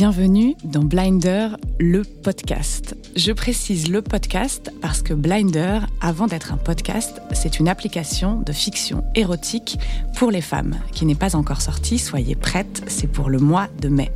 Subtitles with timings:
[0.00, 2.96] Bienvenue dans Blinder, le podcast.
[3.16, 8.50] Je précise le podcast parce que Blinder, avant d'être un podcast, c'est une application de
[8.50, 9.78] fiction érotique
[10.16, 11.98] pour les femmes qui n'est pas encore sortie.
[11.98, 14.10] Soyez prêtes, c'est pour le mois de mai.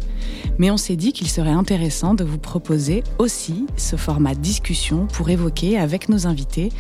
[0.57, 5.29] Mais on s'est dit qu'il serait intéressant de vous proposer aussi ce format discussion pour
[5.29, 6.71] évoquer avec nos invités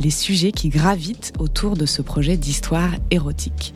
[0.00, 3.74] les sujets qui gravitent autour de ce projet d'histoire érotique.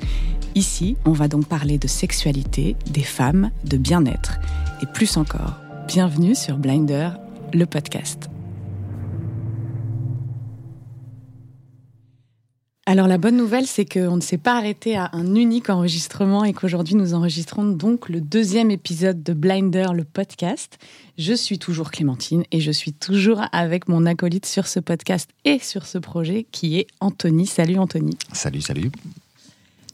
[0.55, 4.41] Ici, on va donc parler de sexualité, des femmes, de bien-être
[4.80, 5.55] et plus encore.
[5.87, 7.10] Bienvenue sur Blinder,
[7.52, 8.28] le podcast.
[12.86, 16.55] Alors la bonne nouvelle, c'est qu'on ne s'est pas arrêté à un unique enregistrement et
[16.55, 20.78] qu'aujourd'hui nous enregistrons donc le deuxième épisode de Blinder, le podcast.
[21.19, 25.58] Je suis toujours Clémentine et je suis toujours avec mon acolyte sur ce podcast et
[25.58, 27.47] sur ce projet qui est Anthony.
[27.47, 28.16] Salut Anthony.
[28.33, 28.91] Salut, salut.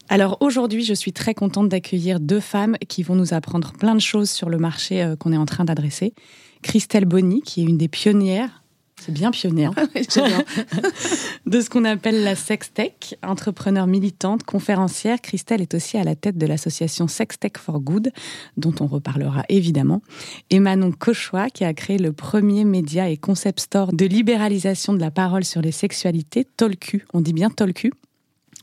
[0.07, 4.01] Alors aujourd'hui, je suis très contente d'accueillir deux femmes qui vont nous apprendre plein de
[4.01, 6.13] choses sur le marché euh, qu'on est en train d'adresser.
[6.61, 8.63] Christelle Bonny, qui est une des pionnières,
[8.97, 9.71] c'est bien pionnière,
[11.45, 15.21] de ce qu'on appelle la sextech, entrepreneur militante, conférencière.
[15.21, 18.11] Christelle est aussi à la tête de l'association Sextech for Good,
[18.57, 20.01] dont on reparlera évidemment.
[20.49, 24.99] Et Manon Cochois, qui a créé le premier média et concept store de libéralisation de
[24.99, 27.05] la parole sur les sexualités, Tolcu.
[27.13, 27.91] On dit bien Tolcu?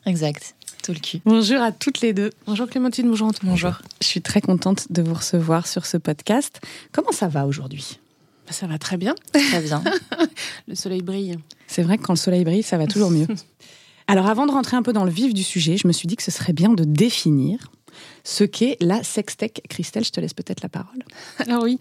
[0.06, 0.56] Exact.
[1.24, 2.30] Bonjour à toutes les deux.
[2.46, 3.50] Bonjour Clémentine, bonjour Antoine.
[3.52, 3.72] Bonjour.
[4.00, 6.60] Je suis très contente de vous recevoir sur ce podcast.
[6.90, 8.00] Comment ça va aujourd'hui?
[8.46, 9.14] Bah, Ça va très bien.
[9.32, 9.82] Très bien.
[10.66, 11.36] le soleil brille.
[11.68, 13.28] C'est vrai que quand le soleil brille, ça va toujours mieux.
[14.08, 16.16] Alors avant de rentrer un peu dans le vif du sujet, je me suis dit
[16.16, 17.70] que ce serait bien de définir
[18.24, 19.62] ce qu'est la sextech.
[19.68, 21.04] Christelle, je te laisse peut-être la parole.
[21.38, 21.78] Alors oui,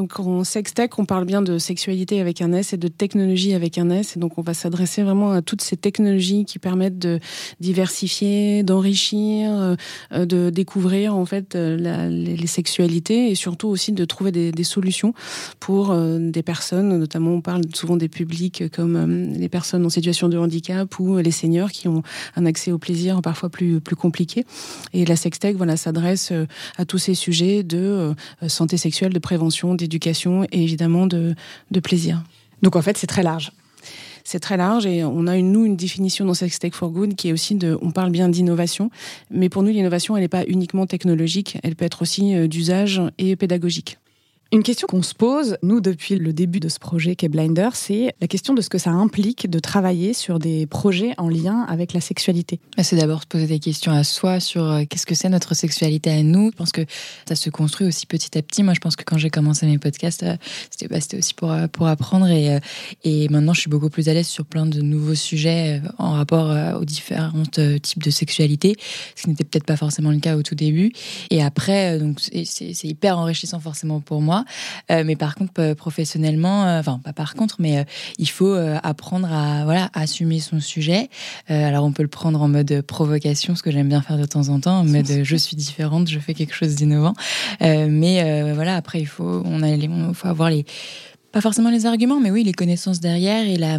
[0.00, 3.76] donc en sextech, on parle bien de sexualité avec un S et de technologie avec
[3.76, 4.16] un S.
[4.16, 7.20] Et donc on va s'adresser vraiment à toutes ces technologies qui permettent de
[7.60, 9.76] diversifier, d'enrichir,
[10.12, 15.12] euh, de découvrir en fait euh, les, sexualités et surtout aussi de trouver des, solutions
[15.60, 16.98] pour euh, des personnes.
[16.98, 21.30] Notamment, on parle souvent des publics comme les personnes en situation de handicap ou les
[21.30, 22.02] seniors qui ont
[22.36, 24.46] un accès au plaisir parfois plus plus compliqué.
[24.94, 26.32] Et la sextech, voilà, s'adresse
[26.78, 28.14] à tous ces sujets de
[28.48, 29.89] santé sexuelle, de prévention d'éducation
[30.52, 31.34] et évidemment de,
[31.82, 32.22] plaisir.
[32.62, 33.52] Donc en fait, c'est très large
[34.22, 37.16] c'est très large et on a une, nous une définition dans Sex Tech for Good
[37.16, 38.90] qui est aussi de, on parle bien d'innovation,
[39.30, 43.02] mais pour nous l'innovation elle n'est pas uniquement technologique, elle peut être aussi euh, d'usage
[43.18, 43.98] et pédagogique.
[44.52, 48.16] Une question qu'on se pose, nous, depuis le début de ce projet qu'est Blinder, c'est
[48.20, 51.92] la question de ce que ça implique de travailler sur des projets en lien avec
[51.92, 52.58] la sexualité.
[52.76, 55.54] Bah, c'est d'abord se poser des questions à soi sur euh, qu'est-ce que c'est notre
[55.54, 56.50] sexualité à nous.
[56.50, 56.80] Je pense que
[57.28, 58.64] ça se construit aussi petit à petit.
[58.64, 60.34] Moi, je pense que quand j'ai commencé mes podcasts, euh,
[60.90, 62.26] bah, c'était aussi pour, euh, pour apprendre.
[62.26, 62.58] Et,
[63.04, 66.50] et maintenant, je suis beaucoup plus à l'aise sur plein de nouveaux sujets en rapport
[66.76, 68.74] aux différents types de sexualité,
[69.14, 70.90] ce qui n'était peut-être pas forcément le cas au tout début.
[71.30, 72.00] Et après,
[72.44, 74.39] c'est hyper enrichissant forcément pour moi.
[74.90, 77.84] Euh, mais par contre, euh, professionnellement, euh, enfin pas par contre, mais
[78.18, 81.08] il faut apprendre à voilà assumer son sujet.
[81.48, 84.48] alors on peut le prendre en mode provocation, ce que j'aime bien faire de temps
[84.48, 87.14] en temps, en mode je suis différente, je fais quelque chose d'innovant.
[87.60, 90.64] mais voilà, après il faut on a il faut avoir les
[91.32, 93.78] pas forcément les arguments, mais oui, les connaissances derrière et la,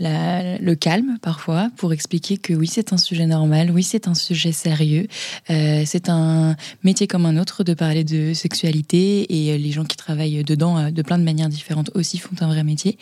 [0.00, 4.52] le calme parfois pour expliquer que oui, c'est un sujet normal, oui, c'est un sujet
[4.52, 5.06] sérieux,
[5.50, 9.84] euh, c'est un métier comme un autre de parler de sexualité et euh, les gens
[9.84, 12.98] qui travaillent dedans euh, de plein de manières différentes aussi font un vrai métier.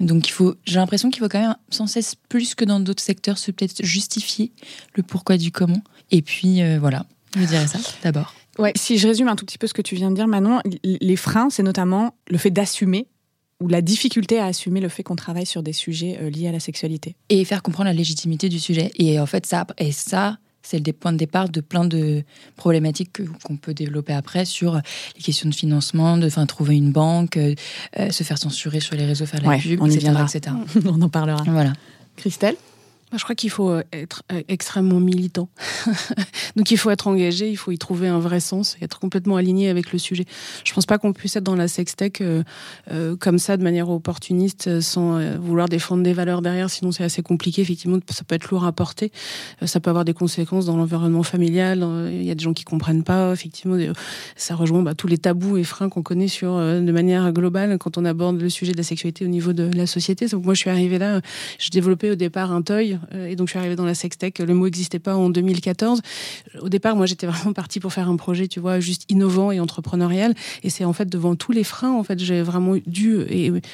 [0.00, 3.02] Donc il faut, j'ai l'impression qu'il faut quand même sans cesse plus que dans d'autres
[3.02, 4.52] secteurs se peut-être justifier
[4.94, 5.82] le pourquoi du comment.
[6.10, 7.06] Et puis voilà,
[7.36, 8.34] je dirais ça d'abord.
[8.58, 10.60] Ouais, si je résume un tout petit peu ce que tu viens de dire, Manon,
[10.82, 13.06] les freins, c'est notamment le fait d'assumer
[13.60, 16.52] ou la difficulté à assumer le fait qu'on travaille sur des sujets euh, liés à
[16.52, 17.16] la sexualité.
[17.28, 18.90] Et faire comprendre la légitimité du sujet.
[18.96, 22.24] Et en fait, ça, et ça c'est le point de départ de plein de
[22.56, 24.80] problématiques qu'on peut développer après sur
[25.16, 27.54] les questions de financement, de enfin, trouver une banque, euh,
[28.00, 30.56] euh, se faire censurer sur les réseaux, faire la pub, on etc., etc.
[30.84, 31.42] on en parlera.
[31.46, 31.72] Voilà.
[32.16, 32.56] Christelle?
[33.12, 35.48] Je crois qu'il faut euh, être euh, extrêmement militant.
[36.56, 39.36] Donc il faut être engagé, il faut y trouver un vrai sens et être complètement
[39.36, 40.24] aligné avec le sujet.
[40.64, 42.42] Je pense pas qu'on puisse être dans la sextech euh,
[42.90, 47.22] euh, comme ça de manière opportuniste sans vouloir défendre des valeurs derrière, sinon c'est assez
[47.22, 47.62] compliqué.
[47.62, 49.12] Effectivement, ça peut être lourd à porter.
[49.64, 51.86] ça peut avoir des conséquences dans l'environnement familial.
[52.10, 53.32] Il y a des gens qui comprennent pas.
[53.32, 53.76] Effectivement,
[54.34, 57.98] ça rejoint bah, tous les tabous et freins qu'on connaît sur de manière globale quand
[57.98, 60.26] on aborde le sujet de la sexualité au niveau de la société.
[60.26, 61.20] Donc moi, je suis arrivée là,
[61.58, 64.38] j'ai développé au départ un toy Euh, et donc, je suis arrivée dans la sextech.
[64.38, 66.02] Le mot n'existait pas en 2014.
[66.60, 69.60] Au départ, moi, j'étais vraiment partie pour faire un projet, tu vois, juste innovant et
[69.60, 70.34] entrepreneurial.
[70.62, 73.18] Et c'est en fait devant tous les freins, en fait, j'ai vraiment dû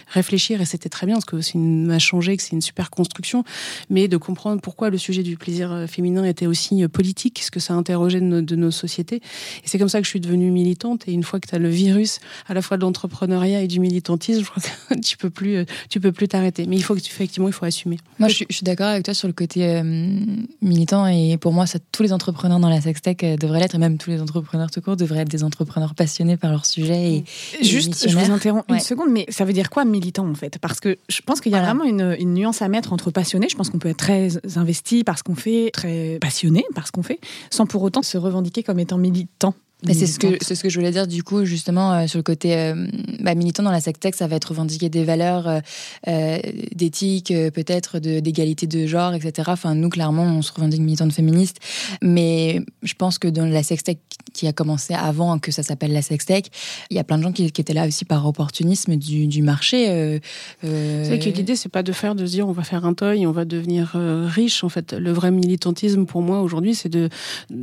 [0.09, 0.61] réfléchir.
[0.61, 3.45] Et c'était très bien parce que ça m'a changé, que c'est une super construction.
[3.91, 7.61] Mais de comprendre pourquoi le sujet du plaisir euh, féminin était aussi politique, ce que
[7.61, 9.17] ça interrogeait de nos, sociétés.
[9.17, 11.07] Et c'est comme ça que je suis devenue militante.
[11.09, 13.81] Et une fois que tu as le virus à la fois de l'entrepreneuriat et du
[13.81, 16.67] militantisme, je crois que tu peux plus, tu peux plus t'arrêter.
[16.67, 17.99] Mais il faut que tu, effectivement, il faut assumer.
[18.19, 19.83] Moi, je suis d'accord avec toi sur le côté euh,
[20.61, 21.07] militant.
[21.07, 23.75] Et pour moi, ça, tous les entrepreneurs dans la sextech euh, devraient l'être.
[23.75, 27.13] Et même tous les entrepreneurs tout court devraient être des entrepreneurs passionnés par leur sujet.
[27.13, 27.25] Et,
[27.63, 30.59] Juste, je vous interromps une seconde, mais ça veut dire quoi militant en fait?
[30.59, 33.49] Parce que je pense qu'il y a vraiment une, une, nuance à mettre entre passionné.
[33.49, 36.93] Je pense qu'on peut être très investi par ce qu'on fait, très passionné par ce
[36.93, 37.21] qu'on fait,
[37.51, 39.55] sans pour autant se revendiquer comme étant militant
[39.91, 42.23] c'est ce que c'est ce que je voulais dire du coup justement euh, sur le
[42.23, 42.87] côté euh,
[43.21, 45.61] bah, militant dans la secte ça va être revendiquer des valeurs
[46.09, 46.39] euh,
[46.75, 51.59] d'éthique peut-être d'égalité de, genre etc enfin nous clairement on se revendique militante féministe.
[52.03, 53.99] Mais je pense que dans la sextech
[54.33, 56.47] qui a commencé avant que ça s'appelle la sextech
[56.91, 59.43] il y a plein de gens qui, qui étaient là aussi par opportunisme du, du
[59.43, 60.21] marché
[60.63, 63.27] c'est que l'idée c'est pas de faire de se dire on va faire un toy
[63.27, 64.65] on va devenir riche.
[64.65, 67.09] En fait le vrai militantisme pour moi aujourd'hui c'est de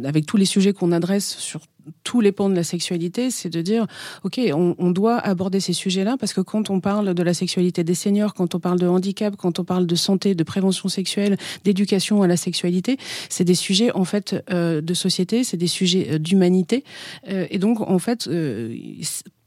[0.03, 1.61] avec tous les sujets qu'on adresse sur
[2.03, 3.87] tous les pans de la sexualité, c'est de dire,
[4.23, 7.83] OK, on, on doit aborder ces sujets-là parce que quand on parle de la sexualité
[7.83, 11.37] des seniors, quand on parle de handicap, quand on parle de santé, de prévention sexuelle,
[11.63, 12.97] d'éducation à la sexualité,
[13.29, 16.83] c'est des sujets en fait euh, de société, c'est des sujets euh, d'humanité.
[17.29, 18.75] Euh, et donc, en fait, euh,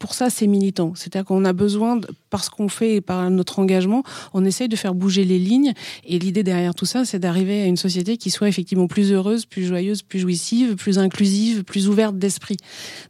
[0.02, 0.94] pour ça, c'est militant.
[0.96, 4.02] C'est-à-dire qu'on a besoin, de, parce qu'on fait et par notre engagement,
[4.34, 5.74] on essaye de faire bouger les lignes.
[6.04, 9.46] Et l'idée derrière tout ça, c'est d'arriver à une société qui soit effectivement plus heureuse,
[9.46, 12.56] plus joyeuse, plus jouissive, plus inclusive, plus ouverte d'esprit.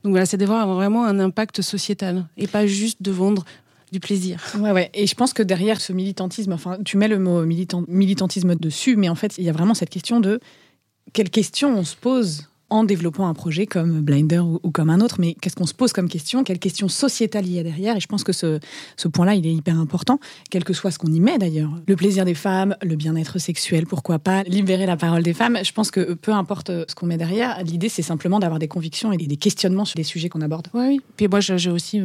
[0.04, 3.46] Donc voilà, c'est d'avoir vraiment un impact sociétal et pas juste de vendre
[3.90, 4.44] du plaisir.
[4.58, 4.90] Ouais, ouais.
[4.92, 8.96] Et je pense que derrière ce militantisme, enfin, tu mets le mot militant, militantisme dessus,
[8.96, 10.40] mais en fait, il y a vraiment cette question de
[11.14, 15.16] quelles questions on se pose en développant un projet comme Blinder ou, comme un autre,
[15.18, 16.42] mais qu'est-ce qu'on se pose comme question?
[16.42, 17.96] Quelle question sociétale il y a derrière?
[17.96, 18.58] Et je pense que ce,
[19.12, 20.18] point-là, il est hyper important,
[20.50, 21.70] quel que soit ce qu'on y met d'ailleurs.
[21.86, 25.58] Le plaisir des femmes, le bien-être sexuel, pourquoi pas, libérer la parole des femmes.
[25.62, 29.12] Je pense que peu importe ce qu'on met derrière, l'idée c'est simplement d'avoir des convictions
[29.12, 30.68] et des questionnements sur les sujets qu'on aborde.
[30.72, 31.00] Oui, oui.
[31.16, 32.00] Puis moi j'ai aussi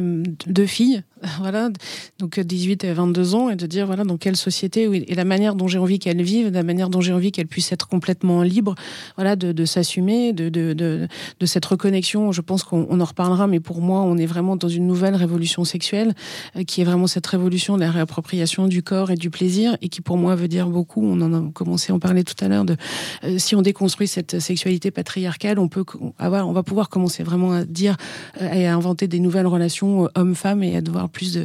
[0.46, 1.02] deux filles,
[1.40, 1.70] voilà,
[2.18, 5.54] donc 18 et 22 ans, et de dire voilà dans quelle société et la manière
[5.54, 8.74] dont j'ai envie qu'elles vivent, la manière dont j'ai envie qu'elles puissent être complètement libres,
[9.16, 11.08] voilà, de, s'assumer, de de,
[11.44, 12.32] cette reconnexion.
[12.32, 15.64] Je pense qu'on en reparlera, mais pour moi, on est vraiment dans une nouvelle révolution
[15.64, 16.14] sexuelle,
[16.56, 19.88] euh, qui est vraiment cette révolution de la réappropriation du corps et du plaisir, et
[19.88, 21.04] qui pour moi veut dire beaucoup.
[21.04, 22.64] On en a commencé à en parler tout à l'heure.
[22.64, 22.76] De
[23.24, 25.84] euh, si on déconstruit cette sexualité patriarcale, on peut
[26.18, 27.96] avoir, on va pouvoir commencer vraiment à dire
[28.42, 31.38] euh, et à inventer des nouvelles relations hommes-femmes et à devoir plus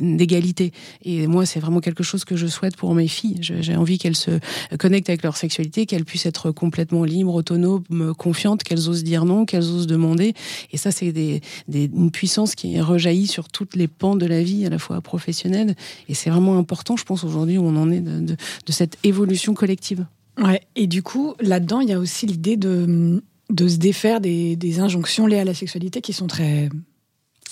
[0.00, 0.72] d'égalité.
[1.04, 3.38] Et moi, c'est vraiment quelque chose que je souhaite pour mes filles.
[3.40, 4.38] J'ai envie qu'elles se
[4.78, 7.82] connectent avec leur sexualité, qu'elles puissent être complètement libres, autonomes,
[8.16, 10.34] confiantes qu'elles osent dire non, qu'elles osent demander.
[10.72, 11.40] Et ça, c'est
[11.72, 15.74] une puissance qui rejaillit sur toutes les pans de la vie, à la fois professionnelle.
[16.08, 18.36] Et c'est vraiment important, je pense, aujourd'hui, où on en est de,
[18.68, 20.06] cette évolution collective.
[20.42, 25.26] Ouais, et du coup, là-dedans, il y a aussi l'idée de, se défaire des injonctions
[25.26, 26.70] liées à la sexualité qui sont très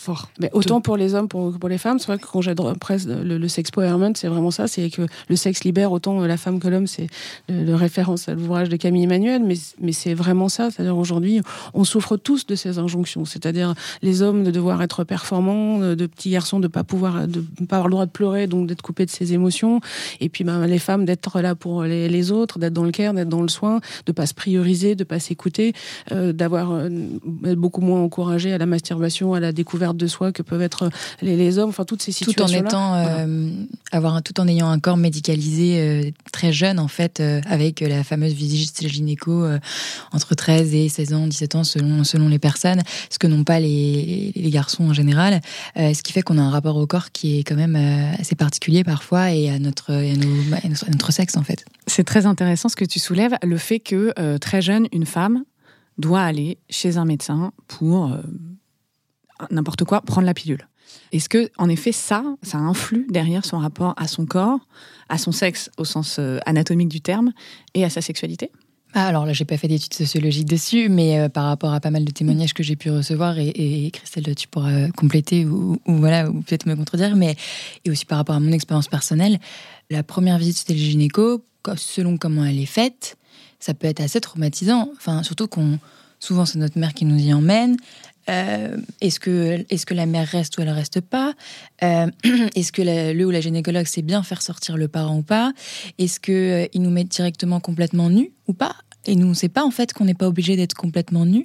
[0.01, 0.31] fort.
[0.41, 3.09] Mais autant pour les hommes, pour, pour les femmes, c'est vrai que quand j'adore presque
[3.09, 6.69] le, le sexpowerment, c'est vraiment ça, c'est que le sexe libère autant la femme que
[6.69, 7.09] l'homme, c'est
[7.49, 11.41] le, le, référence à l'ouvrage de Camille Emmanuel, mais, mais c'est vraiment ça, c'est-à-dire aujourd'hui,
[11.75, 16.31] on souffre tous de ces injonctions, c'est-à-dire les hommes de devoir être performants, de petits
[16.31, 19.11] garçons de pas pouvoir, de pas avoir le droit de pleurer, donc d'être coupé de
[19.11, 19.81] ses émotions,
[20.21, 23.15] et puis ben, les femmes d'être là pour les, les autres, d'être dans le care,
[23.15, 25.73] d'être dans le soin, de pas se prioriser, de pas s'écouter,
[26.13, 26.89] euh, d'avoir euh,
[27.57, 30.91] beaucoup moins encouragé à la masturbation, à la découverte de soi que peuvent être
[31.23, 32.47] les, les hommes, enfin toutes ces situations.
[32.47, 33.67] Tout en étant, euh, voilà.
[33.93, 37.81] avoir un, tout en ayant un corps médicalisé euh, très jeune en fait, euh, avec
[37.81, 39.59] la fameuse visite gynéco euh,
[40.13, 43.61] entre 13 et 16 ans, 17 ans selon selon les personnes, ce que n'ont pas
[43.61, 45.41] les, les garçons en général,
[45.77, 48.13] euh, ce qui fait qu'on a un rapport au corps qui est quand même euh,
[48.19, 51.43] assez particulier parfois et à notre et à, nos, à notre, à notre sexe en
[51.43, 51.65] fait.
[51.87, 55.45] C'est très intéressant ce que tu soulèves, le fait que euh, très jeune une femme
[55.99, 58.19] doit aller chez un médecin pour euh,
[59.51, 60.67] n'importe quoi, prendre la pilule.
[61.13, 64.59] Est-ce que, en effet, ça, ça influe derrière son rapport à son corps,
[65.09, 67.33] à son sexe au sens euh, anatomique du terme,
[67.75, 68.51] et à sa sexualité?
[68.93, 71.91] Ah, alors là, j'ai pas fait d'études sociologiques dessus, mais euh, par rapport à pas
[71.91, 76.29] mal de témoignages que j'ai pu recevoir, et, Christelle, tu pourras compléter ou, ou voilà,
[76.29, 77.37] ou peut-être me contredire, mais
[77.85, 79.39] et aussi par rapport à mon expérience personnelle,
[79.91, 81.45] la première visite chez le gynéco,
[81.77, 83.17] selon comment elle est faite,
[83.61, 84.91] ça peut être assez traumatisant.
[84.97, 85.79] Enfin, surtout qu'on
[86.19, 87.77] souvent c'est notre mère qui nous y emmène.
[88.29, 91.35] Euh, est-ce que, est que la mère reste ou elle reste pas?
[91.83, 92.07] Euh,
[92.55, 95.53] Est-ce que le ou la gynécologue sait bien faire sortir le parent ou pas?
[95.99, 98.77] Est-ce qu'il euh, nous met directement complètement nus ou pas?
[99.07, 101.43] Et nous, on ne sait pas en fait qu'on n'est pas obligé d'être complètement nu.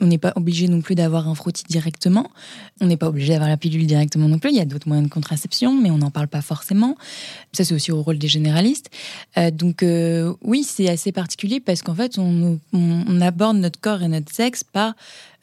[0.00, 2.30] On n'est pas obligé non plus d'avoir un frottis directement.
[2.80, 4.50] On n'est pas obligé d'avoir la pilule directement non plus.
[4.50, 6.96] Il y a d'autres moyens de contraception, mais on n'en parle pas forcément.
[7.52, 8.90] Ça, c'est aussi au rôle des généralistes.
[9.54, 9.84] Donc
[10.42, 14.62] oui, c'est assez particulier parce qu'en fait, on, on, aborde notre corps et notre sexe
[14.62, 14.94] par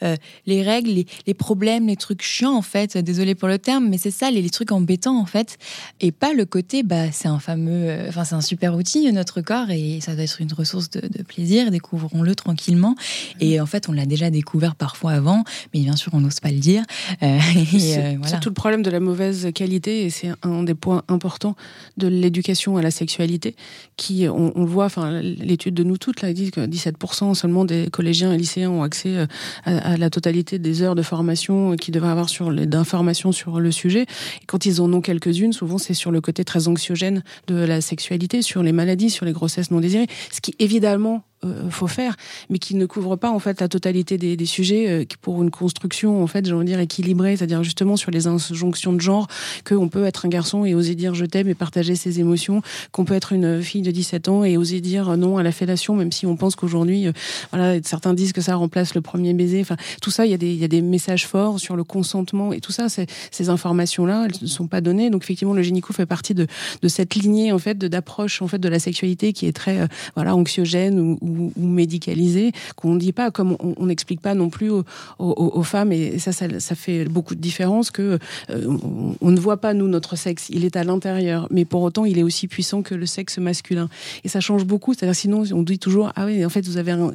[0.03, 0.15] euh,
[0.45, 2.97] les règles, les, problèmes, les trucs chiants en fait.
[2.97, 5.57] Désolé pour le terme, mais c'est ça, les, trucs embêtants en fait,
[6.01, 9.41] et pas le côté bah c'est un fameux, euh, enfin c'est un super outil notre
[9.41, 11.71] corps et ça doit être une ressource de, plaisir.
[11.71, 12.95] Découvrons-le tranquillement.
[13.39, 15.43] Et en fait, on l'a déjà découvert parfois avant,
[15.73, 16.83] mais bien sûr on n'ose pas le dire.
[17.23, 17.39] Euh,
[18.25, 21.55] c'est tout le problème de la mauvaise qualité et c'est un des points importants
[21.97, 23.55] de l'éducation à la sexualité
[23.97, 27.89] qui on, le voit, enfin l'étude de nous toutes là dit que 17% seulement des
[27.89, 29.27] collégiens et lycéens ont accès
[29.65, 34.03] à la totalité des heures de formation qu'ils devraient avoir sur d'informations sur le sujet.
[34.03, 37.81] Et quand ils en ont quelques-unes, souvent c'est sur le côté très anxiogène de la
[37.81, 41.23] sexualité, sur les maladies, sur les grossesses non désirées, ce qui évidemment
[41.69, 42.15] faut faire,
[42.49, 45.49] mais qui ne couvre pas en fait la totalité des, des sujets euh, pour une
[45.49, 49.27] construction en fait, j'ai dire équilibrée, c'est-à-dire justement sur les injonctions de genre
[49.67, 53.05] qu'on peut être un garçon et oser dire je t'aime et partager ses émotions, qu'on
[53.05, 56.11] peut être une fille de 17 ans et oser dire non à la fellation, même
[56.11, 57.11] si on pense qu'aujourd'hui, euh,
[57.51, 59.61] voilà, certains disent que ça remplace le premier baiser.
[59.61, 62.53] Enfin, tout ça, il y a des y a des messages forts sur le consentement
[62.53, 62.87] et tout ça.
[62.89, 65.09] Ces informations-là, elles ne sont pas données.
[65.09, 66.45] Donc effectivement, le gynéco fait partie de,
[66.81, 70.35] de cette lignée en fait d'approche en fait de la sexualité qui est très voilà
[70.35, 71.17] anxiogène ou,
[71.57, 74.71] médicalisé, qu'on ne dit pas, comme on n'explique pas non plus
[75.19, 78.19] aux, femmes, et ça, ça, fait beaucoup de différence, que
[78.49, 78.77] euh,
[79.21, 82.17] on, ne voit pas, nous, notre sexe, il est à l'intérieur, mais pour autant, il
[82.17, 83.89] est aussi puissant que le sexe masculin.
[84.23, 86.91] Et ça change beaucoup, c'est-à-dire sinon, on dit toujours, ah oui, en fait, vous avez,
[86.91, 87.11] un,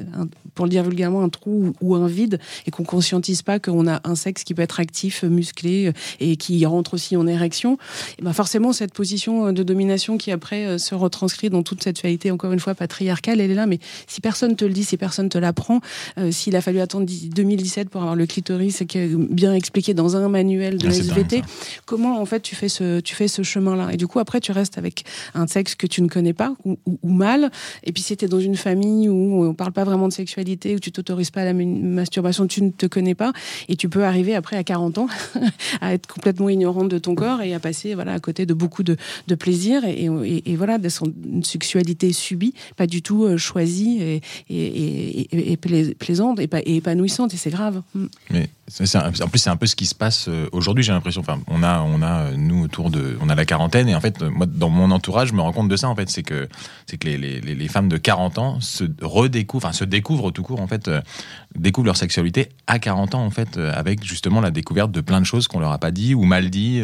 [0.55, 4.01] pour le dire vulgairement, un trou ou un vide, et qu'on conscientise pas qu'on a
[4.05, 7.79] un sexe qui peut être actif, musclé, et qui rentre aussi en érection.
[8.19, 11.99] Et ben forcément, cette position de domination qui après euh, se retranscrit dans toute cette
[11.99, 14.97] réalité, encore une fois, patriarcale, elle est là, mais si personne te le dit, si
[14.97, 15.81] personne te l'apprend,
[16.19, 18.83] euh, s'il a fallu attendre 2017 pour avoir le clitoris
[19.31, 21.43] bien expliqué dans un manuel de ah, SVT,
[21.85, 23.91] comment en fait tu fais ce, tu fais ce chemin-là?
[23.93, 26.77] Et du coup, après, tu restes avec un sexe que tu ne connais pas ou,
[27.05, 27.51] mal.
[27.85, 30.75] Et puis, si tu es dans une famille où on parle pas vraiment de sexualité,
[30.75, 33.33] où tu t'autorises pas à la masturbation, tu ne te connais pas.
[33.69, 35.07] Et tu peux arriver après à 40 ans
[35.81, 38.83] à être complètement ignorante de ton corps et à passer voilà, à côté de beaucoup
[38.83, 38.97] de,
[39.27, 40.09] de plaisir et,
[40.45, 43.37] et, voilà, de son, une sexualité subie, pas du tout euh,
[44.01, 47.83] et, et, plaisante et, épanouissante, et c'est grave.
[47.95, 48.07] Mm.
[48.31, 48.49] Mais
[49.23, 51.21] en plus, c'est un peu ce qui se passe euh, aujourd'hui, j'ai l'impression.
[51.21, 53.17] Enfin, on a, on a, euh, nous, autour de.
[53.21, 55.69] On a la quarantaine, et en fait, moi, dans mon entourage, je me rends compte
[55.69, 56.11] de ça, en fait.
[56.11, 56.49] C'est que,
[56.87, 60.43] c'est que les, les, les, femmes de 40 ans se redécouvrent, enfin, se découvrent tout
[60.43, 61.01] court, en fait, euh,
[61.55, 65.27] découvrent leur sexualité à 40 ans, en fait, avec justement la découverte de plein de
[65.27, 66.83] choses qu'on leur a pas dit ou mal dit.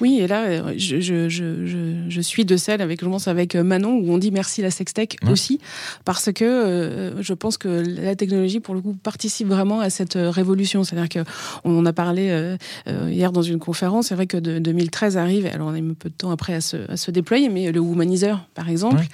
[0.00, 3.94] Oui, et là, je, je, je, je, suis de celle avec, je pense, avec Manon,
[3.94, 5.60] où on dit merci la sextech aussi,
[6.04, 6.44] parce que
[7.20, 10.84] je pense que la technologie, pour le coup, participe vraiment à cette révolution.
[10.84, 11.30] C'est-à-dire que
[11.64, 12.56] on en a parlé euh,
[12.88, 14.08] euh, hier dans une conférence.
[14.08, 17.10] C'est vrai que 2013 arrive, alors on a un peu de temps après à se,
[17.10, 19.04] déployer, mais le Womanizer, par exemple,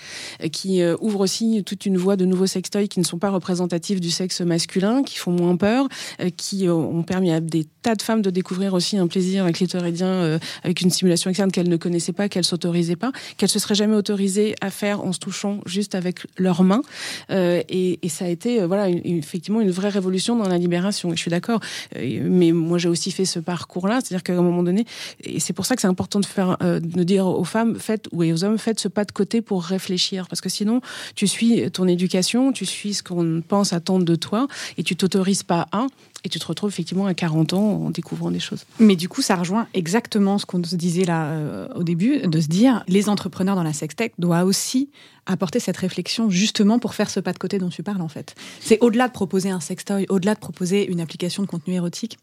[0.42, 4.00] euh, qui ouvre aussi toute une voie de nouveaux sextoys qui ne sont pas représentatifs
[4.00, 5.88] du sexe masculin, qui font moins peur,
[6.36, 10.80] qui ont permis à des tas de femmes de découvrir aussi un plaisir clitoridien avec
[10.80, 14.54] une simulation externe qu'elles ne connaissaient pas, qu'elles s'autorisaient pas, qu'elles se seraient jamais autorisées
[14.60, 16.82] à faire en se touchant juste avec leurs mains.
[17.30, 21.12] Et, ça a été voilà effectivement une vraie révolution dans la libération.
[21.12, 21.60] Et je suis d'accord
[21.94, 24.84] mais moi j'ai aussi fait ce parcours-là, c'est-à-dire qu'à un moment donné,
[25.22, 28.08] et c'est pour ça que c'est important de faire, euh, de dire aux femmes, faites
[28.12, 30.80] ou aux hommes, faites ce pas de côté pour réfléchir, parce que sinon
[31.14, 35.42] tu suis ton éducation, tu suis ce qu'on pense attendre de toi, et tu t'autorises
[35.42, 35.86] pas à,
[36.24, 38.64] et tu te retrouves effectivement à 40 ans en découvrant des choses.
[38.80, 42.40] Mais du coup, ça rejoint exactement ce qu'on se disait là euh, au début, de
[42.40, 44.90] se dire, les entrepreneurs dans la sextech doivent aussi
[45.26, 48.34] apporter cette réflexion justement pour faire ce pas de côté dont tu parles en fait.
[48.60, 52.18] C'est au-delà de proposer un sextoy, au-delà de proposer une application de contenu érotique,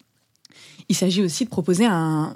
[0.90, 2.36] il s'agit aussi de proposer un,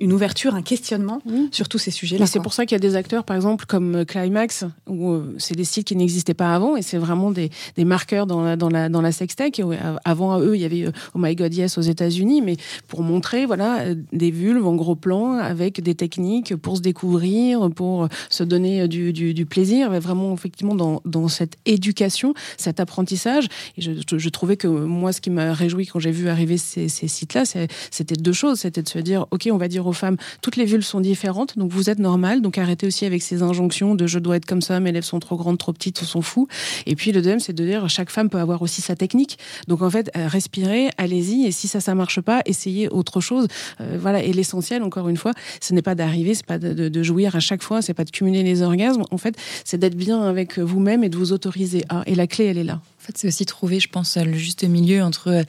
[0.00, 1.20] une ouverture, un questionnement
[1.50, 2.26] sur tous ces sujets-là.
[2.26, 5.34] C'est pour ça qu'il y a des acteurs, par exemple, comme euh, Climax, où euh,
[5.38, 8.56] c'est des sites qui n'existaient pas avant, et c'est vraiment des, des, marqueurs dans la,
[8.56, 9.60] dans la, dans la sextech.
[9.60, 12.56] Euh, avant eux, il y avait Oh My God Yes aux États-Unis, mais
[12.88, 18.08] pour montrer, voilà, des vulves en gros plan avec des techniques pour se découvrir, pour
[18.30, 23.46] se donner du, du, du plaisir, vraiment effectivement dans, dans cette éducation, cet apprentissage.
[23.76, 26.88] Et je, je trouvais que moi, ce qui m'a réjoui quand j'ai vu arriver ces,
[26.88, 27.44] ces sites-là,
[27.90, 28.60] c'était deux choses.
[28.60, 31.58] C'était de se dire, OK, on va dire aux femmes, toutes les vulves sont différentes,
[31.58, 34.62] donc vous êtes normal, donc arrêtez aussi avec ces injonctions de je dois être comme
[34.62, 36.48] ça, mes lèvres sont trop grandes, trop petites, on s'en fout.
[36.86, 39.38] Et puis le deuxième, c'est de dire chaque femme peut avoir aussi sa technique.
[39.68, 43.48] Donc en fait, euh, respirez, allez-y, et si ça, ça marche pas, essayez autre chose.
[43.80, 44.22] Euh, voilà.
[44.22, 47.40] Et l'essentiel, encore une fois, ce n'est pas d'arriver, c'est pas de, de, jouir à
[47.40, 49.02] chaque fois, c'est pas de cumuler les orgasmes.
[49.10, 51.82] En fait, c'est d'être bien avec vous-même et de vous autoriser.
[52.06, 52.80] Et la clé, elle est là.
[53.14, 55.44] C'est aussi trouver, je pense, le juste milieu entre,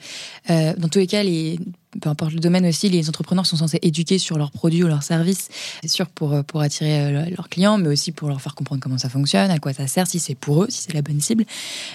[0.50, 1.58] euh, dans tous les cas, les
[2.00, 5.02] peu importe le domaine aussi, les entrepreneurs sont censés éduquer sur leurs produits ou leurs
[5.02, 5.48] services,
[5.82, 8.80] c'est sûr pour, euh, pour attirer euh, leurs clients, mais aussi pour leur faire comprendre
[8.80, 11.20] comment ça fonctionne, à quoi ça sert, si c'est pour eux, si c'est la bonne
[11.20, 11.44] cible.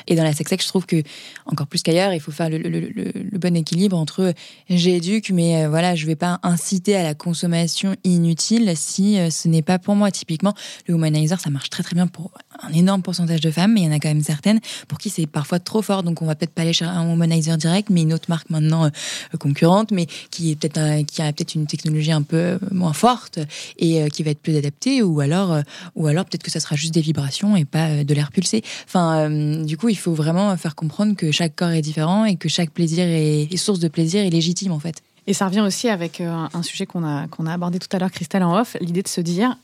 [0.07, 1.01] Et dans la sextech, je trouve que
[1.45, 4.33] encore plus qu'ailleurs, il faut faire le, le, le, bon équilibre entre
[4.69, 9.61] j'éduque, mais euh, voilà, je vais pas inciter à la consommation inutile si ce n'est
[9.61, 10.11] pas pour moi.
[10.11, 10.53] Typiquement,
[10.87, 13.85] le womanizer, ça marche très très bien pour un énorme pourcentage de femmes, mais il
[13.85, 16.35] y en a quand même certaines pour qui c'est parfois trop fort, donc on va
[16.35, 18.91] peut-être pas aller chercher un womanizer direct, mais une autre marque maintenant
[19.39, 23.39] concurrente mais qui est peut-être qui a peut-être une technologie un peu euh, moins forte
[23.77, 25.61] et euh, qui va être plus adaptée, ou alors, euh,
[25.95, 28.63] ou alors peut-être que ça sera juste des vibrations et pas de l'air pulsé.
[28.85, 32.49] Enfin, du coup, il faut vraiment faire comprendre que chaque corps est différent et que
[32.49, 35.01] chaque plaisir est, source de plaisir et légitime en fait.
[35.27, 38.09] Et ça revient aussi avec un sujet qu'on a, qu'on a abordé tout à l'heure,
[38.09, 39.57] Christelle en off, l'idée de se dire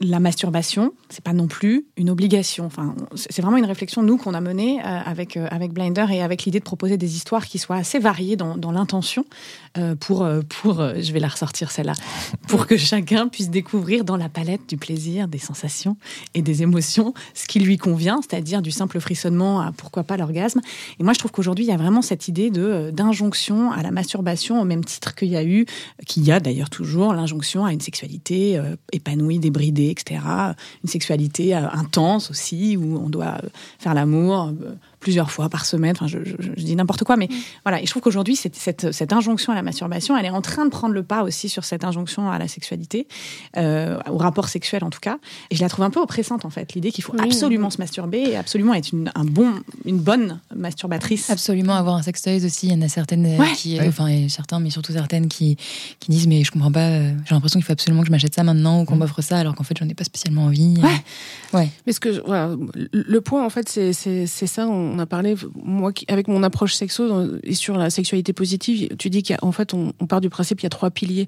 [0.00, 2.64] la masturbation, c'est pas non plus une obligation.
[2.64, 6.22] Enfin, c'est vraiment une réflexion nous qu'on a menée euh, avec euh, avec Blinder et
[6.22, 9.26] avec l'idée de proposer des histoires qui soient assez variées dans, l'intention
[9.76, 11.92] euh, pour pour je vais la ressortir celle-là
[12.48, 15.96] pour que chacun puisse découvrir dans la palette du plaisir, des sensations
[16.32, 20.60] et des émotions ce qui lui convient, c'est-à-dire du simple frissonnement à pourquoi pas l'orgasme.
[20.98, 23.90] Et moi, je trouve qu'aujourd'hui, il y a vraiment cette idée de d'injonction à la
[23.90, 25.66] masturbation au même titre qu'il y a eu,
[26.06, 28.58] qu'il y a d'ailleurs toujours l'injonction à une sexualité
[28.92, 30.20] épanouie, débridée etc.
[30.82, 35.64] Une sexualité euh, intense aussi, où on doit euh, faire l'amour euh, plusieurs fois par
[35.64, 35.92] semaine.
[35.96, 36.18] Enfin, je,
[36.56, 37.34] dis n'importe quoi, mais mm.
[37.64, 37.82] voilà.
[37.82, 40.70] Et je trouve qu'aujourd'hui, cette, cette, injonction à la masturbation, elle est en train de
[40.70, 43.08] prendre le pas aussi sur cette injonction à la sexualité,
[43.56, 45.18] au rapport sexuel en tout cas.
[45.50, 48.20] Et je la trouve un peu oppressante en fait, l'idée qu'il faut absolument se masturber
[48.20, 49.52] et absolument être une, un bon,
[49.84, 51.30] une bonne masturbatrice.
[51.30, 52.68] Absolument avoir un sextoys aussi.
[52.68, 55.56] Il y en a certaines qui, enfin certains, mais surtout certaines qui,
[55.98, 56.90] qui disent mais je comprends pas.
[56.90, 59.00] J'ai l'impression qu'il faut absolument que je m'achète ça maintenant ou qu'on mm.
[59.00, 60.76] m'offre ça alors qu'en fait j'en ai pas spécialement envie.
[61.52, 61.68] Ouais.
[61.86, 62.54] Mais ce que voilà,
[62.92, 64.68] le point en fait c'est c'est ça.
[64.68, 68.96] On a parlé moi avec mon approche sexo et sur la sexualité positive.
[68.98, 71.26] Tu dis qu'en fait on, on, part du principe qu'il y a trois piliers.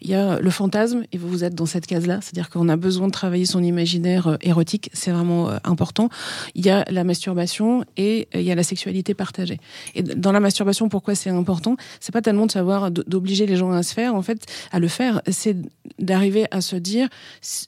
[0.00, 2.76] Il y a le fantasme et vous êtes dans cette case là, c'est-à-dire qu'on a
[2.76, 6.08] besoin de travailler son imaginaire euh, érotique, c'est vraiment euh, important.
[6.54, 9.58] Il y a la masturbation et euh, il y a la sexualité partagée.
[9.94, 11.76] Et dans la masturbation, pourquoi c'est important?
[12.00, 14.88] C'est pas tellement de savoir d'obliger les gens à se faire, en fait, à le
[14.88, 15.56] faire, c'est
[15.98, 17.08] d'arriver à se dire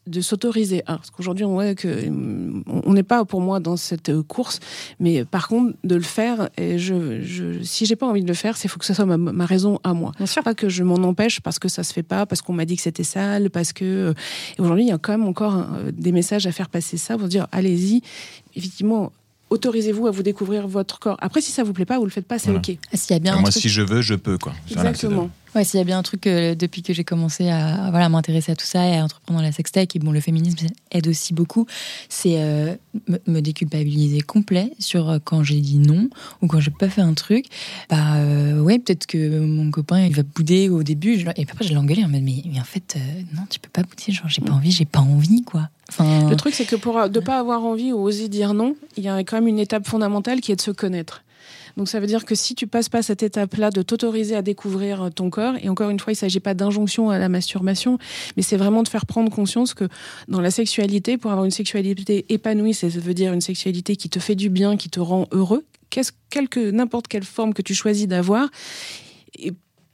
[0.07, 0.97] de s'autoriser à.
[0.97, 4.61] Parce qu'aujourd'hui, on voit que on n'est pas pour moi dans cette course,
[4.99, 8.33] mais par contre, de le faire, et je, je si j'ai pas envie de le
[8.33, 10.13] faire, c'est faut que ce soit ma, raison à moi.
[10.17, 10.43] Bien sûr.
[10.43, 12.75] Pas que je m'en empêche parce que ça se fait pas, parce qu'on m'a dit
[12.75, 13.85] que c'était sale, parce que.
[13.85, 14.15] Euh,
[14.59, 17.29] aujourd'hui, il y a quand même encore euh, des messages à faire passer ça pour
[17.29, 18.01] dire allez-y.
[18.55, 19.13] Effectivement,
[19.51, 21.19] autorisez-vous à vous découvrir votre corps.
[21.21, 22.75] Après, si ça vous plaît pas, vous le faites pas, c'est ok.
[22.95, 24.55] S'il y a bien moi, si je veux, je peux quoi.
[24.71, 25.29] Exactement.
[25.57, 28.53] Ouais, s'il y a bien un truc euh, depuis que j'ai commencé à, voilà m'intéresser
[28.53, 31.65] à tout ça et à entreprendre la sextech et bon le féminisme aide aussi beaucoup,
[32.11, 32.75] c'est euh,
[33.27, 36.11] me, déculpabiliser complet sur euh, quand j'ai dit non
[36.43, 37.47] ou quand j'ai pas fait un truc.
[37.89, 38.23] Bah
[38.61, 42.11] ouais, peut-être que mon copain il va bouder au début et après je engueulé en
[42.11, 42.99] mode mais, mais en fait
[43.35, 45.71] non tu peux pas bouder genre j'ai pas envie j'ai pas envie quoi.
[45.89, 46.29] Enfin...
[46.29, 49.09] Le truc c'est que pour ne pas avoir envie ou oser dire non, il y
[49.09, 51.23] a quand même une étape fondamentale qui est de se connaître.
[51.77, 55.11] Donc ça veut dire que si tu passes pas cette étape-là de t'autoriser à découvrir
[55.15, 57.99] ton corps, et encore une fois, il s'agit pas d'injonction à la masturbation,
[58.37, 59.89] mais c'est vraiment de faire prendre conscience que
[60.29, 64.19] dans la sexualité, pour avoir une sexualité épanouie, ça veut dire une sexualité qui te
[64.19, 66.13] fait du bien, qui te rend heureux, qu'est-ce,
[66.71, 68.49] n'importe quelle forme que tu choisis d'avoir,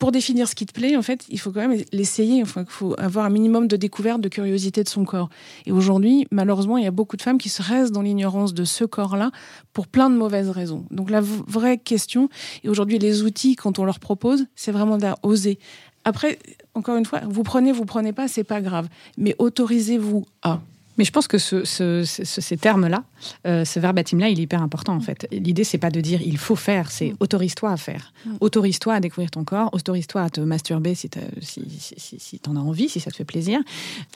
[0.03, 2.43] pour définir ce qui te plaît, en fait, il faut quand même l'essayer.
[2.43, 5.29] Enfin, il faut avoir un minimum de découverte, de curiosité de son corps.
[5.65, 8.65] Et aujourd'hui, malheureusement, il y a beaucoup de femmes qui se restent dans l'ignorance de
[8.65, 9.31] ce corps-là
[9.73, 10.87] pour plein de mauvaises raisons.
[10.91, 12.29] Donc la vraie question,
[12.65, 15.61] et aujourd'hui les outils, quand on leur propose, c'est vraiment d'oser.
[16.05, 16.41] Après,
[16.75, 18.89] encore une fois, vous prenez, vous prenez pas, c'est pas grave.
[19.19, 20.63] Mais autorisez-vous à.
[20.99, 21.65] Mais je pense que ce,
[22.05, 23.05] ces termes-là,
[23.47, 25.27] euh, ce verbatim-là, il est hyper important en fait.
[25.33, 27.17] L'idée, c'est pas de dire il faut faire, c'est mm.
[27.21, 28.13] autorise-toi à faire.
[28.27, 28.31] Mm.
[28.41, 31.63] Autorise-toi à découvrir ton corps, autorise-toi à te masturber si tu si,
[31.97, 33.61] si, si, en as envie, si ça te fait plaisir.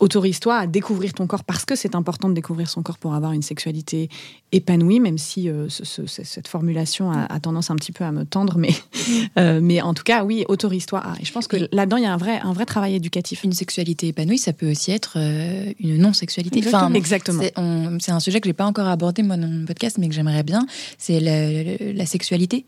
[0.00, 3.32] Autorise-toi à découvrir ton corps parce que c'est important de découvrir son corps pour avoir
[3.32, 4.10] une sexualité
[4.52, 8.58] épanouie, même si euh, cette formulation a, tendance un petit peu à me tendre.
[8.58, 9.12] Mais, mm.
[9.38, 11.14] euh, mais en tout cas, oui, autorise-toi à.
[11.20, 13.44] Et je pense que là-dedans, il y a un vrai, un vrai travail éducatif.
[13.44, 15.16] Une sexualité épanouie, ça peut aussi être
[15.80, 17.42] une non-sexualité Enfin, Exactement.
[18.00, 20.42] C'est un sujet que j'ai pas encore abordé moi dans mon podcast, mais que j'aimerais
[20.42, 20.66] bien.
[20.98, 22.64] C'est la, la sexualité,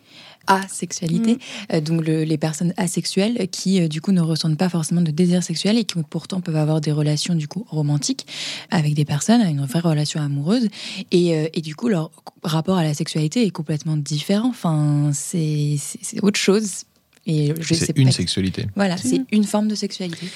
[0.47, 1.35] asexualité.
[1.35, 1.39] Mm.
[1.75, 5.11] Euh, donc le- les personnes asexuelles qui euh, du coup ne ressentent pas forcément de
[5.11, 8.27] désir sexuel et qui pourtant peuvent avoir des relations du coup romantiques
[8.71, 10.69] avec des personnes, une vraie relation amoureuse.
[11.13, 12.11] Et, euh, et du coup leur
[12.43, 14.49] rapport à la sexualité est complètement différent.
[14.49, 15.77] Enfin, c'est
[16.23, 16.85] autre chose.
[17.27, 18.67] Et je sais C'est une pas- sexualité.
[18.75, 20.27] Voilà, c'est une forme de sexualité.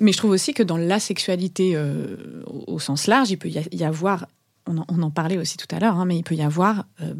[0.00, 3.84] Mais je trouve aussi que dans la sexualité euh, au, sens large, il peut y
[3.84, 4.26] avoir,
[4.66, 7.14] on en, parlait aussi tout à l'heure, hein, mais il peut y avoir euh,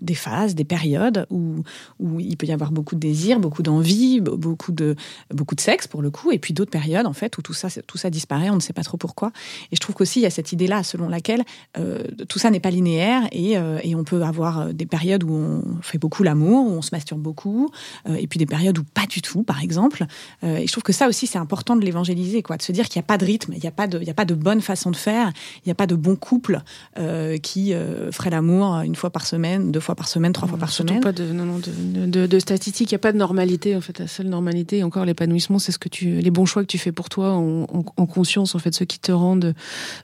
[0.00, 1.56] des phases, des périodes où,
[1.98, 4.96] où il peut y avoir beaucoup de désir, beaucoup d'envie, be- beaucoup de,
[5.30, 7.68] beaucoup de sexe pour le coup, et puis d'autres périodes en fait où tout ça,
[7.86, 9.32] tout ça disparaît, on ne sait pas trop pourquoi.
[9.70, 11.42] Et je trouve qu'aussi il y a cette idée-là selon laquelle
[11.78, 15.32] euh, tout ça n'est pas linéaire et, euh, et on peut avoir des périodes où
[15.32, 17.68] on fait beaucoup l'amour, où on se masturbe beaucoup,
[18.08, 20.06] et puis des périodes où pas du tout, par exemple.
[20.42, 22.98] Et je trouve que ça aussi, c'est important de l'évangéliser, quoi, de se dire qu'il
[23.00, 24.90] n'y a pas de rythme, il n'y a, pas de- a pas de bonne façon
[24.90, 26.62] de faire, il n'y a pas de bon couple
[26.98, 30.58] euh, qui euh, ferait l'amour une fois par semaine, deux fois par semaine, trois fois
[30.58, 31.00] par semaine.
[31.00, 33.74] pas de, non, non, de, de, de statistiques, il n'y a pas de normalité.
[33.76, 36.62] En fait, la seule normalité, et encore l'épanouissement, c'est ce que tu, les bons choix
[36.62, 39.54] que tu fais pour toi en, en- en conscience, en fait, ceux qui te rendent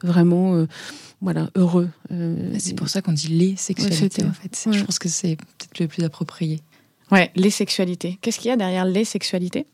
[0.03, 0.67] vraiment, euh,
[1.21, 1.89] voilà, heureux.
[2.13, 4.67] Euh, C'est pour ça qu'on dit les sexualités en fait.
[4.71, 4.73] ouais.
[4.79, 6.61] Je pense que c'est peut-être le plus approprié.
[7.13, 8.19] Ouais, les sexualités.
[8.23, 9.67] Qu'est-ce qu'il y a derrière les sexualités?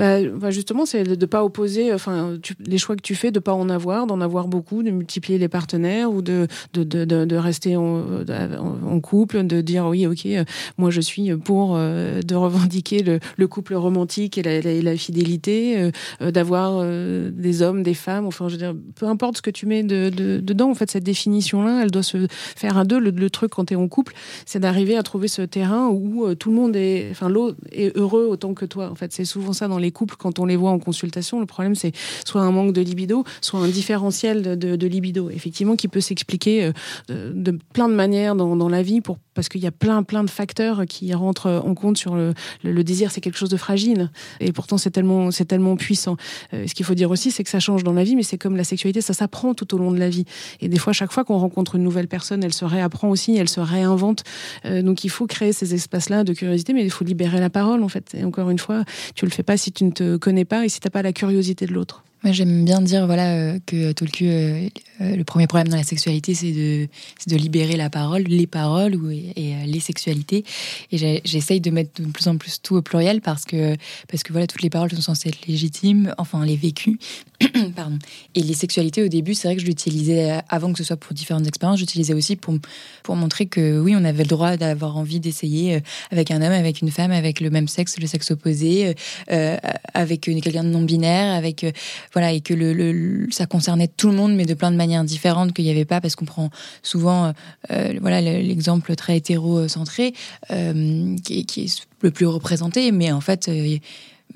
[0.00, 3.38] Bah, bah, justement, c'est de ne pas opposer, enfin, les choix que tu fais, de
[3.38, 7.76] pas en avoir, d'en avoir beaucoup, de multiplier les partenaires ou de, de, de, rester
[7.76, 10.44] en, couple, de dire oui, ok, euh,
[10.78, 14.42] moi je suis pour euh, de revendiquer le, le couple romantique et
[14.80, 19.42] la, fidélité, euh, d'avoir des hommes, des femmes, enfin, je veux dire, peu importe ce
[19.42, 22.84] que tu mets de, de- dedans, en fait, cette définition-là, elle doit se faire à
[22.84, 22.98] deux.
[22.98, 24.14] Le, le truc quand tu es en couple,
[24.46, 28.24] c'est d'arriver à trouver ce terrain où tout le monde est, enfin, l'autre est heureux
[28.24, 28.88] autant que toi.
[28.90, 31.40] En fait, c'est souvent ça dans les couples quand on les voit en consultation.
[31.40, 31.92] Le problème, c'est
[32.24, 36.72] soit un manque de libido, soit un différentiel de, libido, effectivement, qui peut s'expliquer
[37.10, 40.24] euh, de, plein de manières dans, la vie, pour, parce qu'il y a plein, plein
[40.24, 43.10] de facteurs qui rentrent en compte sur le désir.
[43.10, 46.16] C'est quelque chose de fragile, et pourtant c'est tellement, c'est tellement puissant.
[46.52, 48.38] Euh, ce qu'il faut dire aussi, c'est que ça change dans la vie, mais c'est
[48.38, 50.24] comme la sexualité, ça s'apprend tout au long de la vie.
[50.60, 53.48] Et des fois, chaque fois qu'on rencontre une nouvelle personne, elle se réapprend aussi, elle
[53.48, 54.24] se réinvente.
[54.64, 57.82] Euh, donc il faut créer ces espaces-là de curiosité, mais il faut libérer la parole,
[57.82, 58.14] en fait.
[58.14, 60.68] Et encore une fois, tu le fais pas si tu ne te connais pas et
[60.68, 62.04] si t'as pas la curiosité de l'autre.
[62.22, 64.68] Moi, j'aime bien dire voilà euh, que euh,
[65.00, 66.86] euh, le premier problème dans la sexualité, c'est de,
[67.26, 70.44] de libérer la parole, les paroles ou, et les sexualités.
[70.92, 73.74] Et j'essaye de mettre de plus en plus tout au pluriel parce que,
[74.08, 76.98] parce que voilà, toutes les paroles sont censées être légitimes, enfin les vécues.
[77.74, 77.98] Pardon.
[78.34, 81.14] Et les sexualités, au début, c'est vrai que je l'utilisais avant que ce soit pour
[81.14, 81.78] différentes expériences.
[81.78, 82.54] J'utilisais aussi pour,
[83.02, 85.80] pour montrer que oui, on avait le droit d'avoir envie d'essayer
[86.10, 88.94] avec un homme, avec une femme, avec le même sexe, le sexe opposé,
[89.28, 91.64] avec quelqu'un de non binaire, avec
[92.12, 95.04] voilà, et que le, le- ça concernait tout le monde, mais de plein de manières
[95.04, 96.50] différentes, qu'il n'y avait pas, parce qu'on prend
[96.82, 97.32] souvent, euh,
[97.70, 100.12] euh, voilà, le- l'exemple très hétéro-centré,
[100.50, 103.76] euh, qui, qui est le plus représenté, mais en fait, euh,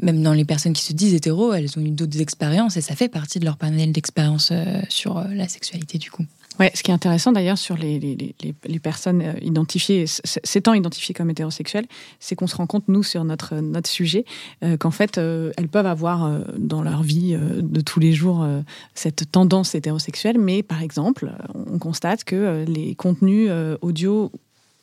[0.02, 2.94] même dans les personnes qui se disent hétéro, elles ont eu d'autres expériences, et ça
[2.96, 6.24] fait partie de leur panel d'expériences euh, sur la sexualité, du coup.
[6.60, 10.72] Ouais, ce qui est intéressant d'ailleurs sur les, les, les, les personnes euh, identifiées, s'étant
[10.74, 11.86] identifiées comme hétérosexuelles,
[12.20, 14.24] c'est qu'on se rend compte, nous, sur notre, notre sujet,
[14.62, 18.12] euh, qu'en fait, euh, elles peuvent avoir euh, dans leur vie euh, de tous les
[18.12, 18.60] jours euh,
[18.94, 24.30] cette tendance hétérosexuelle, mais par exemple, euh, on constate que euh, les contenus euh, audio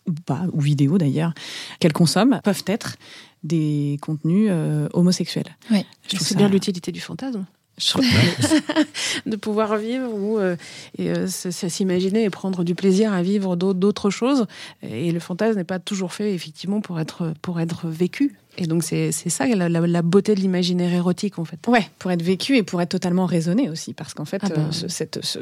[0.07, 1.33] ou pas, ou vidéo d'ailleurs,
[1.79, 2.97] qu'elles consomment peuvent être
[3.43, 5.55] des contenus euh, homosexuels.
[5.71, 5.85] Ouais.
[6.09, 7.45] Je trouve ça- bien l'utilité du fantasme.
[7.77, 8.05] Je trouve-
[9.25, 10.55] de pouvoir vivre ou euh,
[10.97, 14.45] et euh, s'imaginer et prendre du plaisir à vivre d'au- d'autres choses.
[14.83, 18.35] Et le fantasme n'est pas toujours fait effectivement pour être pour être vécu.
[18.57, 21.57] Et donc c'est c'est ça la, la- la beauté de l'imaginaire érotique en fait.
[21.67, 24.55] Ouais, pour être vécu et pour être totalement raisonné aussi, parce qu'en fait, Ah bah.
[24.57, 25.39] euh, ce, cette- ce,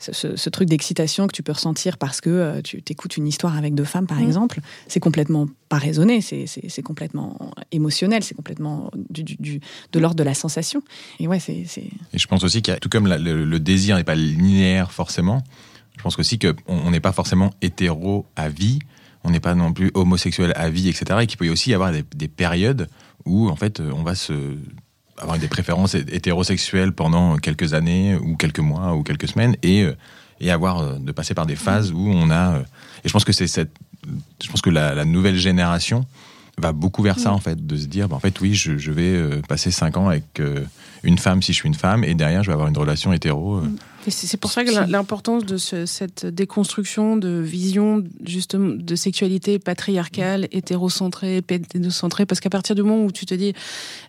[0.00, 3.28] ce- ce- ce truc d'excitation que tu peux ressentir parce que euh, tu t'écoutes une
[3.28, 6.46] histoire avec deux femmes, par exemple, c'est complètement pas raisonné, c'est-
[6.82, 9.60] complètement émotionnel, c'est complètement du, du- du-
[9.92, 10.82] de l'ordre de la sensation.
[11.20, 14.04] Et ouais, c'est Et je pense aussi a, tout comme la- le, le désir n'est
[14.04, 15.42] pas linéaire forcément,
[15.96, 18.78] je pense aussi qu'on on n'est pas forcément hétéro à vie,
[19.28, 21.20] on n'est pas non plus homosexuel à vie, etc.
[21.20, 22.88] Et qu'il peut y aussi y avoir des, des périodes
[23.26, 24.32] où en fait on va se
[25.18, 29.82] avoir des préférences hé- hétérosexuelles pendant quelques années ou quelques mois ou quelques semaines et,
[29.82, 29.92] euh,
[30.40, 32.60] et avoir euh, de passer par des phases où on a euh,
[33.04, 33.72] et je pense que c'est cette
[34.42, 36.06] je pense que la, la nouvelle génération
[36.56, 38.92] va beaucoup vers ça en fait de se dire bah, en fait oui je, je
[38.92, 40.64] vais euh, passer cinq ans avec euh,
[41.02, 43.56] une femme si je suis une femme et derrière je vais avoir une relation hétéro
[43.58, 43.68] euh.
[44.10, 51.42] C'est pour ça que l'importance de cette déconstruction de vision justement de sexualité patriarcale, hétérocentrée,
[51.42, 53.52] pédocentrée, parce qu'à partir du moment où tu te dis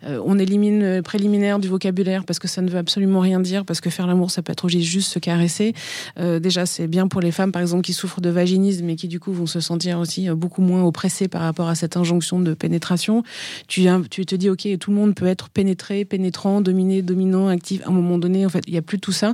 [0.04, 3.66] euh, on élimine le préliminaire du vocabulaire parce que ça ne veut absolument rien dire,
[3.66, 5.74] parce que faire l'amour ça peut être juste se caresser.
[6.20, 9.08] Euh, déjà c'est bien pour les femmes par exemple qui souffrent de vaginisme et qui
[9.08, 12.40] du coup vont se sentir aussi euh, beaucoup moins oppressées par rapport à cette injonction
[12.40, 13.24] de pénétration.
[13.68, 17.82] Tu, tu te dis ok tout le monde peut être pénétré, pénétrant, dominé, dominant, actif.
[17.86, 19.34] À un moment donné en fait il n'y a plus tout ça.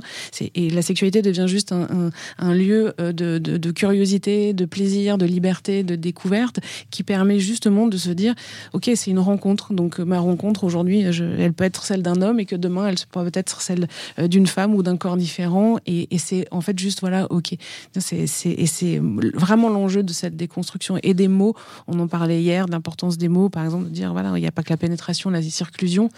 [0.56, 5.26] Et la sexualité devient juste un, un, lieu de, de, de, curiosité, de plaisir, de
[5.26, 8.34] liberté, de découverte, qui permet justement de se dire,
[8.72, 9.72] ok, c'est une rencontre.
[9.72, 13.30] Donc ma rencontre aujourd'hui, elle peut être celle d'un homme et que demain, elle peut
[13.34, 13.86] être celle
[14.18, 15.76] euh, d'une femme ou d'un corps différent.
[15.86, 17.52] Et, et c'est en fait juste, voilà, ok.
[17.52, 19.00] Et c'est
[19.34, 20.98] vraiment l'enjeu de cette déconstruction.
[21.02, 21.54] Et des mots,
[21.86, 24.52] on en parlait hier, d'importance des mots, par exemple, de dire, voilà, il n'y a
[24.52, 26.08] pas que la pénétration, la circlusion.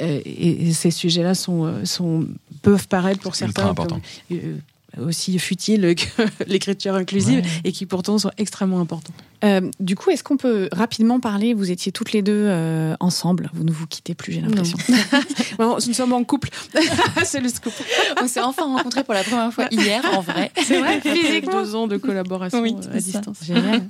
[0.00, 2.26] Euh, et, et, ces sujets-là sont, euh, sont,
[2.62, 4.00] peuvent paraître pour certains comme,
[5.00, 9.14] aussi futiles que l'écriture inclusive et qui pourtant sont extrêmement importants.
[9.44, 13.50] Euh, du coup, est-ce qu'on peut rapidement parler Vous étiez toutes les deux euh, ensemble.
[13.52, 14.78] Vous ne vous quittez plus, j'ai l'impression.
[15.58, 16.48] bon, nous sommes en couple.
[17.24, 17.72] c'est le scoop.
[18.22, 20.50] On s'est enfin rencontrés pour la première fois hier, en vrai.
[20.64, 21.62] C'est vrai, physiquement.
[21.62, 23.38] deux ans de collaboration oui, euh, à distance.
[23.44, 23.82] Génial.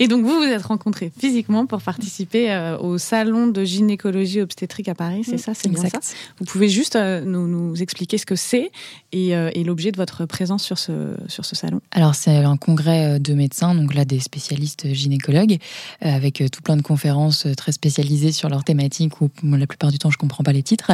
[0.00, 4.94] Et donc, vous vous êtes rencontrés physiquement pour participer au salon de gynécologie obstétrique à
[4.94, 5.22] Paris.
[5.24, 6.00] C'est ça, c'est bien ça.
[6.38, 8.72] Vous pouvez juste nous, nous, expliquer ce que c'est
[9.12, 13.20] et, et l'objet de votre présence sur ce, sur ce salon Alors, c'est un congrès
[13.20, 15.54] de médecins, donc là, des spécialistes euh,
[16.02, 19.90] avec euh, tout plein de conférences euh, très spécialisées sur leur thématique où la plupart
[19.90, 20.92] du temps je comprends pas les titres.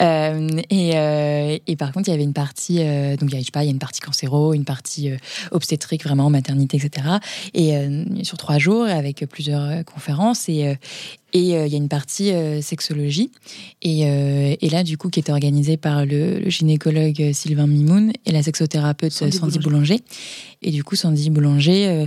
[0.00, 3.68] et, et, par contre, il y avait une partie, donc il y a, il y
[3.68, 5.10] a une partie cancéro, une partie
[5.50, 7.18] obstétrique, vraiment maternité, etc.
[7.54, 7.74] Et
[8.24, 10.76] sur trois jours avec plusieurs conférences et
[11.32, 13.30] et il y a une partie sexologie.
[13.82, 18.42] Et, et, là, du coup, qui était organisée par le, gynécologue Sylvain Mimoun et la
[18.42, 20.00] sexothérapeute Sandy, Boulanger.
[20.62, 22.06] Et du coup, Sandy Boulanger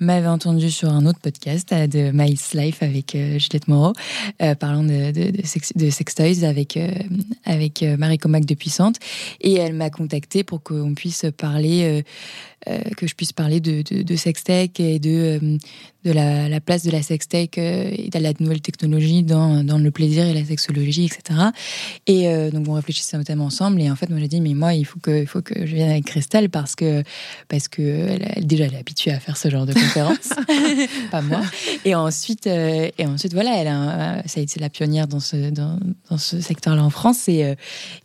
[0.00, 3.92] m'avait entendu sur un autre podcast euh, de My Life avec euh, Juliette Moreau,
[4.42, 6.78] euh, parlant de, de, de, sex, de sextoys avec,
[7.44, 8.96] avec Marie Comac de Puissante.
[9.40, 12.02] Et elle m'a contacté pour qu'on puisse parler,
[12.96, 15.58] que je puisse parler de, de, de sextech et de,
[16.04, 19.90] de la, la, place de la sextech et de la nouvelle technologie dans, dans le
[19.90, 21.40] plaisir et la sexologie, etc.
[22.06, 23.80] Et donc on réfléchissait notamment ensemble.
[23.80, 25.74] Et en fait, moi j'ai dit, mais moi, il faut que, il faut que je
[25.74, 27.02] vienne avec Christelle parce que,
[27.48, 29.72] parce que elle, déjà, elle est habituée à faire ce genre de
[31.10, 31.42] pas moi.
[31.84, 35.50] Et ensuite, euh, et ensuite voilà, elle a, ça a été la pionnière dans ce,
[35.50, 37.28] dans, dans ce secteur-là en France.
[37.28, 37.54] Et, euh,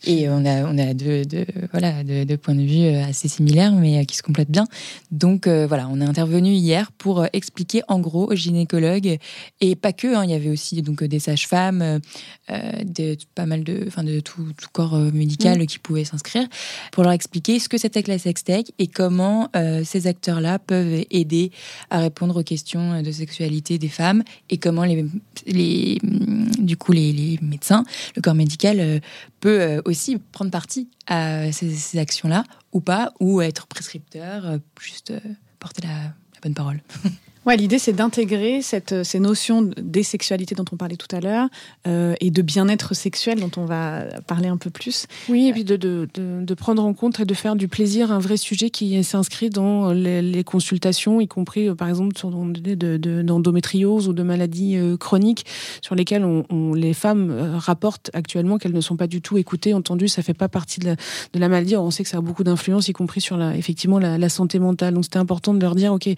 [0.05, 1.23] et on a, on a deux,
[1.71, 4.65] voilà, deux, points de vue euh, assez similaires, mais qui se complètent bien.
[5.11, 9.17] Donc voilà, on est intervenu hier pour expliquer en gros aux gynécologues,
[9.61, 11.99] et pas que, hein, il y avait aussi donc, des sages-femmes,
[12.49, 15.65] de, pas mal de, enfin, de tout, tout corps médical mm.
[15.65, 16.47] qui pouvaient s'inscrire,
[16.91, 19.49] pour leur expliquer ce que c'était que la sextech et comment
[19.83, 21.51] ces acteurs-là peuvent aider
[21.89, 25.05] à répondre aux questions de sexualité des femmes et comment les,
[25.47, 25.99] les
[26.65, 27.83] du coup les, médecins,
[28.15, 28.99] le corps médical euh,
[29.39, 35.13] peut euh, aussi prendre parti à ces, actions-là ou pas, ou être prescripteur, euh, juste
[35.59, 36.81] porter la, la bonne parole.
[37.45, 41.47] Ouais, l'idée c'est d'intégrer cette, ces notions des sexualités dont on parlait tout à l'heure
[41.85, 45.05] euh, et de bien-être sexuel dont on va parler un peu plus.
[45.29, 48.11] Oui, et puis de, de, de, de, prendre en compte et de faire du plaisir
[48.11, 52.31] un vrai sujet qui s'inscrit dans les, les, consultations, y compris euh, par exemple sur
[52.31, 55.45] d'endométriose ou de maladies euh, chroniques
[55.81, 59.37] sur lesquelles on, on, les femmes euh, rapportent actuellement qu'elles ne sont pas du tout
[59.37, 60.07] écoutées, entendues.
[60.07, 61.75] Ça fait pas partie de la, de la maladie.
[61.75, 64.57] on sait que ça a beaucoup d'influence, y compris sur la, effectivement la, la santé
[64.57, 64.95] mentale.
[64.95, 66.09] Donc c'était important de leur dire, ok,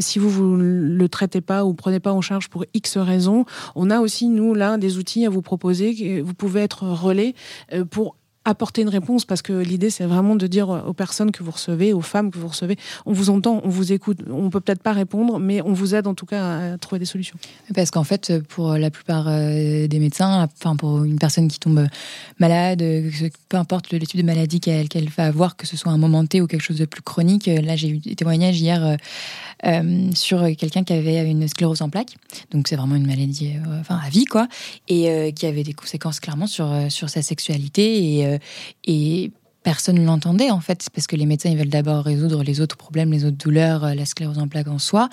[0.00, 3.90] si vous vous le traitez pas ou prenez pas en charge pour X raisons, on
[3.90, 6.22] a aussi, nous, là, des outils à vous proposer.
[6.22, 7.34] Vous pouvez être relais
[7.72, 11.42] euh, pour apporter une réponse parce que l'idée c'est vraiment de dire aux personnes que
[11.42, 12.76] vous recevez, aux femmes que vous recevez,
[13.06, 16.06] on vous entend, on vous écoute, on peut peut-être pas répondre, mais on vous aide
[16.06, 17.36] en tout cas à trouver des solutions.
[17.74, 21.86] Parce qu'en fait, pour la plupart euh, des médecins, enfin pour une personne qui tombe
[22.38, 22.82] malade,
[23.48, 26.40] peu importe le type de maladie qu'elle va avoir, que ce soit un moment T
[26.40, 28.96] ou quelque chose de plus chronique, là j'ai eu des témoignages hier
[29.64, 32.16] euh, sur quelqu'un qui avait une sclérose en plaques,
[32.50, 34.48] donc c'est vraiment une maladie, euh, enfin à vie quoi,
[34.88, 38.31] et qui avait des conséquences clairement sur sur sa sexualité et euh,
[38.84, 39.30] et
[39.62, 42.76] personne ne l'entendait en fait, parce que les médecins ils veulent d'abord résoudre les autres
[42.76, 45.08] problèmes, les autres douleurs, euh, la sclérose en plaques en soi,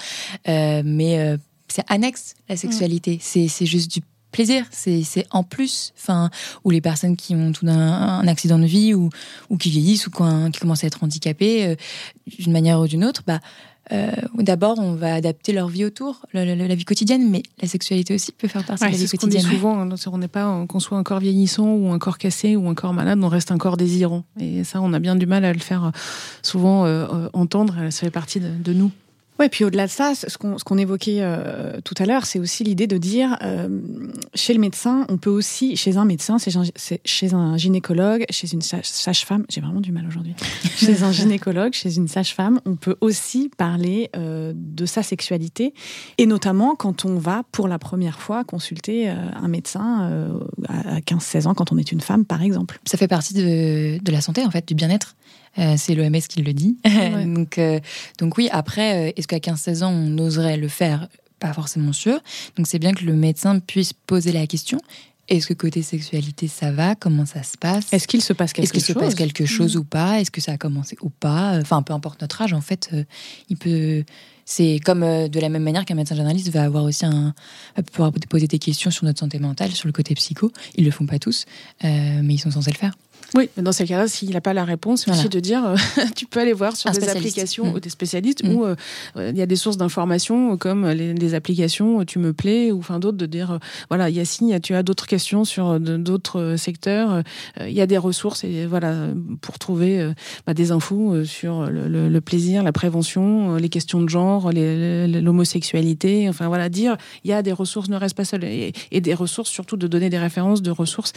[0.47, 3.47] euh, mais c'est annexe la sexualité, mm.
[3.49, 4.01] c'est juste du
[4.31, 6.29] plaisir, c'est en plus, enfin,
[6.63, 9.09] ou les personnes qui ont tout un, accident de vie ou,
[9.49, 11.75] ou qui vieillissent ou qui commencent à être handicapées
[12.27, 13.39] d'une manière ou d'une autre, bah
[13.91, 18.31] euh, d'abord, on va adapter leur vie autour, la, vie quotidienne, mais la sexualité aussi
[18.31, 19.55] peut faire partie Ouais, de la vie ce qu'on dit quotidienne.
[19.55, 22.67] souvent, hein, on n'est pas qu'on soit un corps vieillissant ou un corps cassé ou
[22.69, 24.23] un corps malade, on reste un corps désirant.
[24.39, 25.91] Et ça, on a bien du mal à le faire euh,
[26.41, 27.75] souvent euh, euh, entendre.
[27.89, 28.91] Ça fait partie de, de nous.
[29.39, 32.39] Ouais, puis au-delà de ça, ce qu'on ce qu'on évoquait euh, tout à l'heure, c'est
[32.39, 33.69] aussi l'idée de dire, euh,
[34.35, 36.51] chez le médecin, on peut aussi, chez un médecin, c'est
[37.05, 40.35] chez un- gynécologue, chez une sage- sage-femme, j'ai vraiment du mal aujourd'hui,
[40.75, 45.73] chez un gynécologue, chez une sage-femme, on peut aussi parler euh, de sa sexualité,
[46.17, 51.53] et notamment quand on va pour la première fois consulter un médecin à 15-16 ans,
[51.53, 52.79] quand on est une femme, par exemple.
[52.85, 55.15] Ça fait partie de, de la santé, en fait, du bien-être.
[55.57, 56.77] Euh, c'est l'OMS qui le dit.
[56.99, 57.25] Ouais.
[57.25, 57.79] donc, euh,
[58.17, 61.07] donc oui, après, euh, est-ce qu'à 15-16 ans, on oserait le faire?
[61.39, 62.19] Pas forcément sûr.
[62.57, 64.79] Donc c'est bien que le médecin puisse poser la question.
[65.29, 66.95] Est-ce que côté sexualité, ça va?
[66.95, 67.93] Comment ça se passe?
[67.93, 70.19] Est-ce qu'il se passe quelque Est-ce qu'il chose se passe quelque chose ou pas?
[70.19, 71.57] Est-ce que ça a commencé ou pas?
[71.61, 72.89] Enfin, peu importe notre âge, en fait,
[73.49, 74.03] il peut.
[74.49, 77.35] C'est comme euh, de la même manière qu'un médecin généraliste va avoir aussi un.
[77.77, 80.51] va pouvoir poser des questions sur notre santé mentale, sur le côté psycho.
[80.73, 81.45] Ils le font pas tous,
[81.83, 82.95] euh, mais ils sont censés le faire.
[83.35, 85.19] Oui, mais dans ces cas-là, s'il n'a pas la réponse, Voilà.
[85.19, 85.75] aussi de dire, euh,
[86.15, 87.73] tu peux aller voir sur des applications Mm.
[87.75, 88.53] ou des spécialistes Mm.
[88.55, 88.75] où euh,
[89.17, 92.79] euh, il y a des sources d'informations comme les, les applications Tu me plais ou
[92.79, 93.57] enfin d'autres de dire, euh,
[93.89, 97.21] voilà, Yacine, tu as d'autres questions sur d'autres secteurs.
[97.59, 99.07] Il y a des ressources et voilà
[99.41, 100.11] pour trouver
[100.47, 106.27] bah, des infos sur le, le- le plaisir, la prévention, les questions de genre, l'homosexualité.
[106.29, 109.13] Enfin voilà, dire il y a des ressources, ne reste pas seul et, et des
[109.13, 111.13] ressources surtout de donner des références de ressources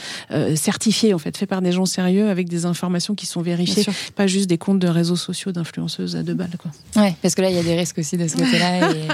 [0.54, 3.84] certifiées en fait, faites par des gens sérieux avec des informations qui sont vérifiées,
[4.14, 6.70] pas juste des comptes de réseaux sociaux d'influenceuses à deux balles quoi.
[7.02, 8.90] Ouais, parce que là, il y a des risques aussi de ce côté-là.
[8.94, 9.08] et-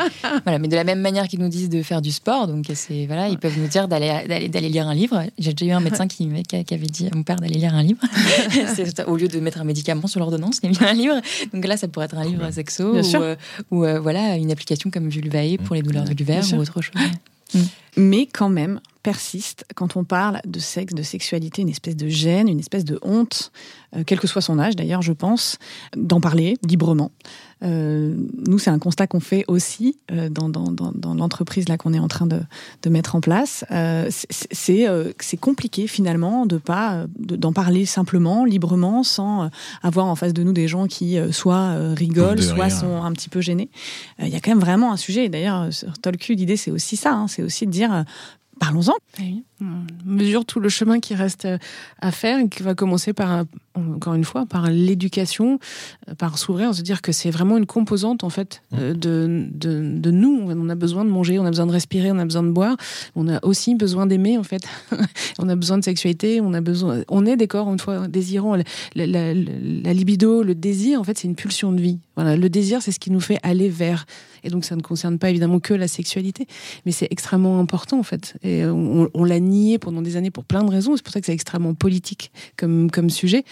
[0.44, 3.07] voilà, mais de la même manière qu'ils nous disent de faire du sport, donc c'est
[3.07, 5.24] voilà, ils peuvent nous dire d'aller d'aller d'aller lire un livre.
[5.38, 7.74] J'ai déjà eu un médecin qui, qui, qui avait dit à mon père d'aller lire
[7.74, 8.01] un livre,
[9.07, 11.20] au lieu de mettre un médicament sur l'ordonnance, il a mis un livre.
[11.53, 13.37] Donc là, ça pourrait être un livre sexo Bien ou, euh,
[13.70, 16.94] ou euh, voilà une application comme Vulvae pour les douleurs de l'hiver ou autre chose.
[17.96, 22.48] Mais quand même persiste quand on parle de sexe, de sexualité, une espèce de gêne,
[22.48, 23.52] une espèce de honte,
[23.96, 25.58] euh, quel que soit son âge d'ailleurs, je pense,
[25.96, 27.11] d'en parler librement.
[27.64, 28.14] Euh,
[28.47, 31.92] nous, c'est un constat qu'on fait aussi euh, dans, dans, dans, dans l'entreprise là qu'on
[31.92, 32.40] est en train de,
[32.83, 33.64] de mettre en place.
[33.71, 39.44] Euh, c'est- c'est euh, c'est compliqué finalement de pas de- d'en parler simplement, librement, sans
[39.44, 39.49] euh,
[39.83, 43.12] avoir en face de nous des gens qui euh, soit euh, rigolent, soit sont un
[43.12, 43.71] petit peu gênés.
[44.21, 45.25] Euh, Il y a quand même vraiment un sujet.
[45.25, 48.03] Et D'ailleurs, sur Tolku, l'idée c'est aussi ça, hein, c'est aussi de dire euh,
[48.61, 48.94] parlons-en.
[49.61, 51.59] On mesure tout le chemin qui reste euh,
[52.01, 53.44] à faire et qui va commencer par,
[53.75, 55.59] encore une fois, par l'éducation,
[56.09, 59.99] euh, par s'ouvrir, se dire que c'est vraiment une composante en fait euh, de, de,
[59.99, 60.44] de nous.
[60.49, 62.77] On a besoin de manger, on a besoin de respirer, on a besoin de boire,
[63.16, 64.62] on a aussi besoin d'aimer en fait.
[65.40, 67.03] on a besoin de sexualité, on a besoin.
[67.09, 68.55] On est des corps une fois désirants.
[68.55, 68.62] La,
[68.94, 71.99] la- la- la libido, le désir, en fait, c'est une pulsion de vie.
[72.16, 74.07] Voilà, le désir, c'est ce qui nous fait aller vers.
[74.44, 76.47] Et donc, ça ne concerne pas évidemment que la sexualité,
[76.87, 78.37] mais c'est extrêmement important en fait.
[78.42, 80.96] Et on, on l'a nié pendant des années pour plein de raisons.
[80.96, 83.44] C'est pour ça que c'est extrêmement politique comme, comme sujet.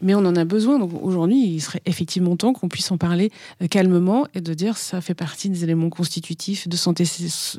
[0.00, 0.78] Mais on en a besoin.
[0.78, 4.76] Donc aujourd'hui, il serait effectivement temps qu'on puisse en parler euh, calmement et de dire
[4.78, 7.02] ça fait partie des éléments constitutifs de santé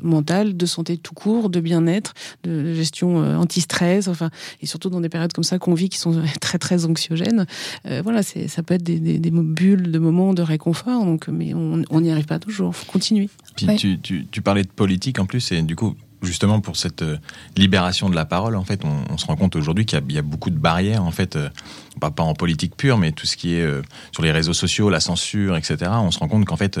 [0.02, 4.30] mentale, de santé tout court, de bien-être, de gestion euh, anti-stress, enfin,
[4.62, 7.44] et surtout dans des périodes comme ça qu'on vit qui sont très très anxiogènes.
[7.84, 11.04] Euh, voilà, c'est ça peut être des, des, des bulles de moments de réconfort.
[11.04, 12.74] Donc, mais on on n'y arrive pas toujours.
[12.74, 13.28] Faut continuer.
[13.54, 13.76] Puis Ouais.
[13.76, 17.18] tu, tu, tu parlais de politique en plus, et du coup, justement pour cette euh,
[17.56, 20.50] libération de la parole, en fait, on, se rend compte aujourd'hui qu'il y, a- beaucoup
[20.50, 21.48] de barrières, en fait, euh,
[22.00, 24.90] pas, pas en politique pure, mais tout ce qui est euh, sur les réseaux sociaux,
[24.90, 25.90] la censure, etc.
[25.94, 26.80] On se rend compte qu'en fait,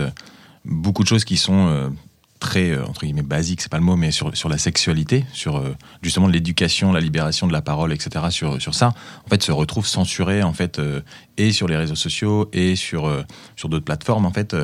[0.64, 1.90] beaucoup de choses qui sont
[2.38, 5.62] très, entre guillemets, basiques, c'est pas le mot, mais sur, sur la sexualité, sur
[6.02, 8.94] justement l'éducation, la libération de la parole, etc., sur, sur ça,
[9.26, 10.80] en fait, se retrouvent censurées, en fait,
[11.36, 13.10] et sur les réseaux sociaux, et sur,
[13.56, 14.56] sur d'autres plateformes, en fait,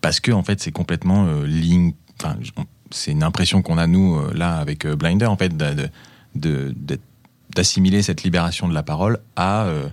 [0.00, 1.94] parce que, en fait, c'est complètement ligne,
[2.94, 5.52] c'est une impression qu'on a nous euh, là avec euh, Blinder en fait
[7.54, 9.86] d'assimiler cette libération de la parole à euh,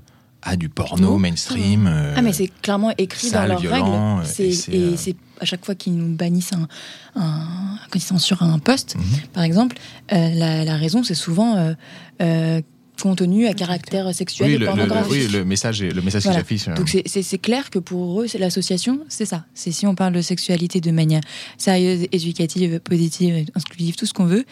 [0.44, 1.18] à du porno Porno.
[1.20, 1.86] mainstream.
[1.88, 4.28] euh, Ah mais c'est clairement écrit dans sale, leurs violent, règles.
[4.28, 6.68] C'est- et c'est, Et euh, c'est à chaque fois qu'ils nous bannissent un,
[7.16, 9.04] un quand ils censurent un poste, Mhm.
[9.34, 9.78] par exemple,
[10.14, 11.56] euh, la, la raison c'est souvent
[13.02, 15.12] contenu à caractère sexuel oui, et le, le- pornographique.
[15.12, 16.42] oui, le message, est- le message Voilà.
[16.44, 16.68] qui s'affiche.
[16.70, 19.46] euh, Donc c'est- clair que pour eux, c'est l'association, c'est ça.
[19.54, 21.22] C'est si on parle de sexualité de manière
[21.58, 24.46] sérieuse, éducative, positive, inclusive, tout ce qu'on veut.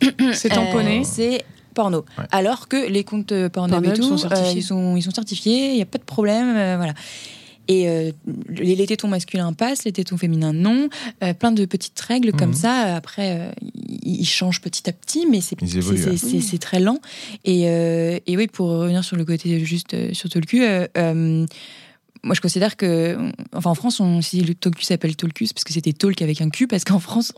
[0.32, 1.00] C'est tamponné.
[1.00, 2.04] euh, c'est porno.
[2.18, 2.24] Ouais.
[2.32, 4.60] Alors que les comptes euh, Pornhub et tout, sont euh, certifiés.
[4.60, 6.94] ils, sont, ils sont certifiés, il n'y a pas de problème, euh, voilà.
[7.70, 8.10] Et euh,
[8.48, 10.88] les, les tétons masculins passent, les tétons féminins non.
[11.22, 12.54] Euh, plein de petites règles comme Mhm.
[12.56, 12.96] ça.
[12.96, 13.50] Après, euh,
[14.04, 16.98] ils ils changent petit à petit, mais c'est très lent.
[17.44, 20.64] Et, euh, et oui, pour revenir sur le côté juste euh, sur tout le cul,
[20.64, 21.46] euh, euh,
[22.22, 23.16] moi, je considère que,
[23.54, 26.50] enfin, en France, on, si le talkus s'appelle talkus parce que c'était talk avec un
[26.50, 27.32] cul, parce qu'en France,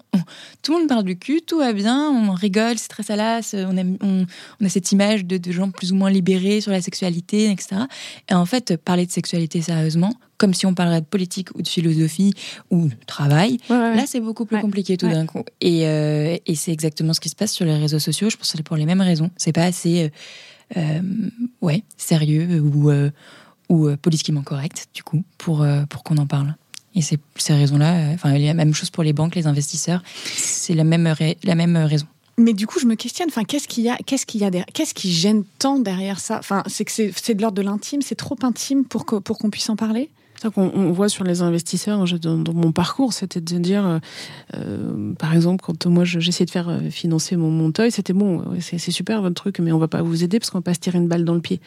[0.63, 3.77] tout le monde parle du cul, tout va bien, on rigole, c'est très salace, on
[3.79, 4.27] a, on,
[4.65, 7.83] a cette image de, de, gens plus ou moins libérés sur la sexualité, etc.
[8.29, 11.69] Et en fait, parler de sexualité sérieusement, comme si on parlerait de politique ou de
[11.69, 12.35] philosophie
[12.71, 15.45] ou de travail, là, c'est beaucoup plus compliqué tout d'un coup.
[15.61, 18.31] Et, euh, et c'est exactement ce qui se passe sur les réseaux sociaux.
[18.31, 19.31] Je pense que c'est pour les mêmes raisons.
[19.37, 20.11] C'est pas assez,
[20.77, 21.01] euh, euh
[21.61, 22.91] ouais, sérieux ou
[23.73, 26.55] ou euh, politiquement correct, du coup, pour, euh, pour qu'on en parle.
[26.95, 29.35] Et c'est ces raisons-là, euh, enfin, il y a la même chose pour les banques,
[29.35, 31.13] les investisseurs, c'est la même,
[31.43, 32.07] la même raison.
[32.37, 33.29] Mais du coup, je me questionne.
[33.29, 36.21] Enfin, qu'est-ce qu'il y a, qu'est-ce qu'il y a derrière, qu'est-ce qui gêne tant derrière
[36.21, 36.39] ça?
[36.39, 39.49] Enfin, c'est que c'est de l'ordre de l'intime, c'est trop intime pour que, pour qu'on
[39.49, 40.11] puisse en parler?
[40.43, 44.01] C'est qu'on on voit sur les investisseurs dans, mon parcours, c'était de dire,
[45.19, 49.37] par exemple, quand moi j'essayais de faire financer mon Montoy, c'était bon, c'est super votre
[49.37, 51.25] truc, mais on va pas vous aider parce qu'on va pas se tirer une balle
[51.25, 51.61] dans le pied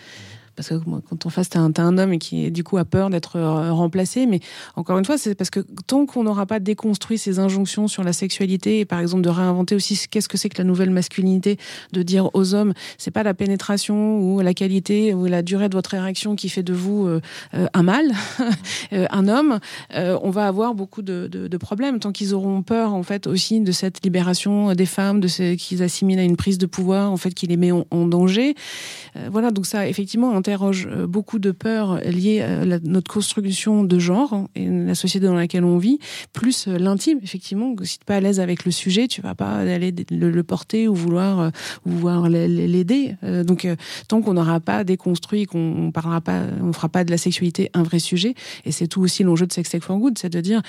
[0.55, 3.37] parce que quand on face t'as un, un homme qui du coup a peur d'être
[3.37, 4.25] euh, remplacé.
[4.25, 4.39] Mais
[4.75, 8.13] encore une fois c'est parce que tant qu'on n'aura pas déconstruit ces injonctions sur la
[8.13, 11.57] sexualité et par exemple de réinventer aussi qu'est-ce que c'est que la nouvelle masculinité
[11.91, 15.75] de dire aux hommes c'est pas la pénétration ou la qualité ou la durée de
[15.75, 17.21] votre érection qui fait de vous euh,
[17.53, 18.11] euh, un mâle
[18.91, 19.59] un homme
[19.93, 21.99] on va avoir beaucoup de, de, problèmes.
[21.99, 25.83] Tant qu'ils auront peur en fait aussi de cette libération des femmes de ce qu'ils
[25.83, 28.55] assimilent à une prise de pouvoir en fait qui les met en danger.
[29.31, 34.47] Voilà donc ça effectivement interroge euh, beaucoup de peurs liées à notre construction de genre
[34.53, 35.97] et la société dans laquelle on vit,
[36.33, 37.73] plus euh, l'intime, effectivement.
[37.81, 40.87] Si tu n'es pas à l'aise avec le sujet, tu vas pas aller le, porter
[40.87, 41.49] ou vouloir, euh,
[41.87, 43.15] ou vouloir l'aider.
[43.45, 43.67] Donc,
[44.07, 47.81] tant qu'on n'aura pas déconstruit, qu'on parlera pas, on fera pas de la sexualité un
[47.81, 48.35] vrai sujet,
[48.65, 50.61] et c'est tout aussi l'enjeu de Sex Tech for Good, c'est de dire,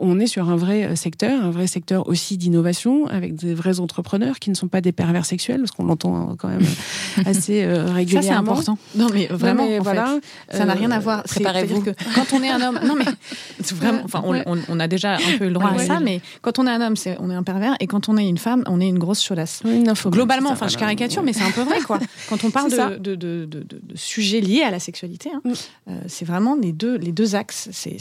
[0.00, 4.38] on est sur un vrai secteur, un vrai secteur aussi d'innovation, avec des vrais entrepreneurs
[4.38, 6.66] qui ne sont pas des pervers sexuels, parce qu'on l'entend hein, quand même
[7.24, 8.22] assez régulièrement.
[8.22, 8.78] Ça, c'est important.
[8.96, 10.18] Non, mais vraiment, voilà,
[10.50, 11.22] ça n'a rien à voir.
[11.24, 11.82] Préparez-vous.
[11.82, 13.04] Que quand on est un homme, non mais
[13.74, 16.70] vraiment, enfin, on, a déjà un peu le droit à ça, mais quand on est
[16.70, 18.88] un homme, c'est on est un pervers, et quand on est une femme, on est
[18.88, 19.62] une grosse chaudasse.
[20.06, 21.98] Globalement, enfin, je caricature, mais c'est un peu vrai, quoi.
[22.28, 23.64] Quand on parle de, de, de,
[23.94, 25.50] sujets liés à la sexualité, hein, mm.
[25.88, 27.68] euh, c'est vraiment les deux, les deux axes.
[27.72, 27.96] C'est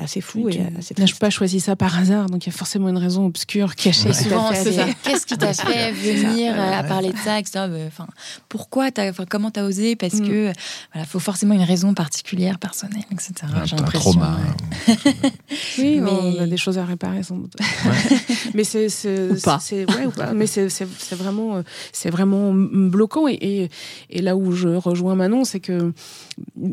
[0.00, 0.94] assez fou et assez.
[1.04, 4.10] Je pas choisi ça par hasard, donc il y a forcéément une raison obscure cachée.
[4.10, 7.66] Qu'est-ce qui t'a fait venir à parler de ça, etc.
[7.86, 8.06] Enfin,
[8.48, 8.88] pourquoi,
[9.28, 9.96] comment t'as osé?
[9.96, 10.28] Parce mm.
[10.28, 10.52] que
[10.92, 13.32] voilà, faut forcément une raison particulière, personnelle, etc.
[13.64, 14.12] J'ai l'impression.
[14.12, 14.38] trauma.
[15.78, 16.10] oui, mais...
[16.10, 17.54] on a des choses à réparer sans doute.
[18.54, 18.86] mais c'est
[19.30, 19.60] ou pas.
[19.70, 20.32] Ouais, ou pas.
[20.32, 20.68] Mais c'est
[21.12, 21.62] vraiment
[21.92, 23.70] c'est vraiment bloquant et,
[24.10, 25.92] et, là où je rejoins Manon, c'est que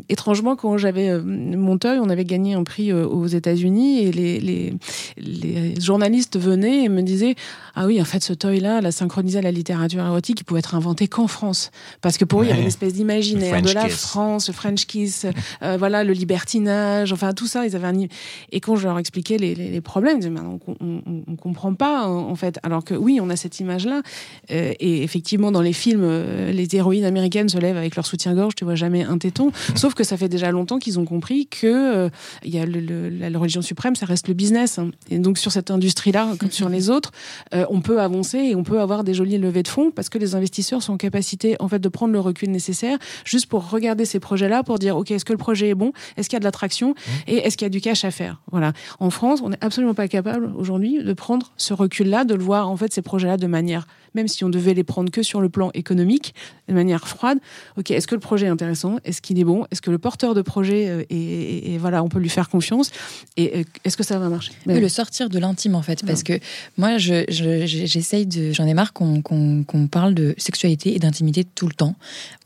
[0.08, 4.40] étrangement quand j'avais euh, Monteuil, on avait gagné un prix euh, aux États-Unis et les,
[4.40, 4.74] les,
[5.16, 7.34] les journalistes venaient et me disaient
[7.74, 10.60] ah oui en fait ce toy là, la synchronisé à la littérature érotique, il pouvait
[10.60, 13.72] être inventé qu'en France parce que pour eux il y avait une espèce d'imaginaire de
[13.72, 15.26] la France, le French kiss,
[15.62, 18.06] euh, voilà, le libertinage, enfin tout ça, ils avaient un...
[18.50, 22.06] Et quand je leur expliquais les, les, problèmes, ils disaient, on, on, on, comprend pas
[22.06, 22.58] en fait.
[22.62, 24.02] Alors que oui, on a cette image-là.
[24.50, 26.08] Euh, et effectivement, dans les films,
[26.50, 29.51] les héroïnes américaines se lèvent avec leur soutien-gorge, tu vois jamais un téton.
[29.74, 32.10] Sauf que ça fait déjà longtemps qu'ils ont compris que
[32.44, 34.78] il y a le, la, religion suprême, ça reste le business.
[34.78, 34.90] Hein.
[35.10, 37.10] Et donc sur cette industrie-là, comme sur les autres,
[37.52, 40.34] on peut avancer et on peut avoir des jolies levées de fonds parce que les
[40.34, 44.20] investisseurs sont en capacité en fait de prendre le recul nécessaire juste pour regarder ces
[44.20, 45.92] projets-là pour dire, OK, est-ce que le projet est bon?
[46.16, 46.90] Est-ce qu'il y a de l'attraction?
[46.90, 47.10] Mmh.
[47.28, 48.40] Et est-ce qu'il y a du cash à faire?
[48.50, 48.72] Voilà.
[49.00, 52.68] En France, on n'est absolument pas capable aujourd'hui de prendre ce recul-là, de le voir,
[52.68, 55.48] en fait, ces projets-là de manière même si on devait les prendre que sur le
[55.48, 56.34] plan économique,
[56.68, 57.38] de manière froide.
[57.76, 58.98] Ok, est-ce que le projet est intéressant?
[59.04, 59.66] Est-ce qu'il est bon?
[59.70, 62.90] Est-ce que le porteur de projet euh, est, voilà, on peut lui faire confiance?
[63.36, 64.52] Et euh, est-ce que ça va marcher?
[64.66, 66.38] Oui, Le sortir de l'intime en fait, parce que
[66.78, 71.94] moi, j'essaye de, j'en ai marre qu'on parle de sexualité et d'intimité tout le temps.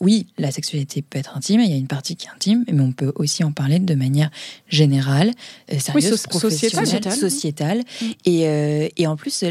[0.01, 2.81] Oui, la sexualité peut être intime, il y a une partie qui est intime, mais
[2.81, 4.31] on peut aussi en parler de manière
[4.69, 5.31] générale,
[5.73, 7.79] euh, sérieuse, professionnelle, sociétale.
[7.79, 8.05] Mm.
[8.25, 9.45] Et, et en plus,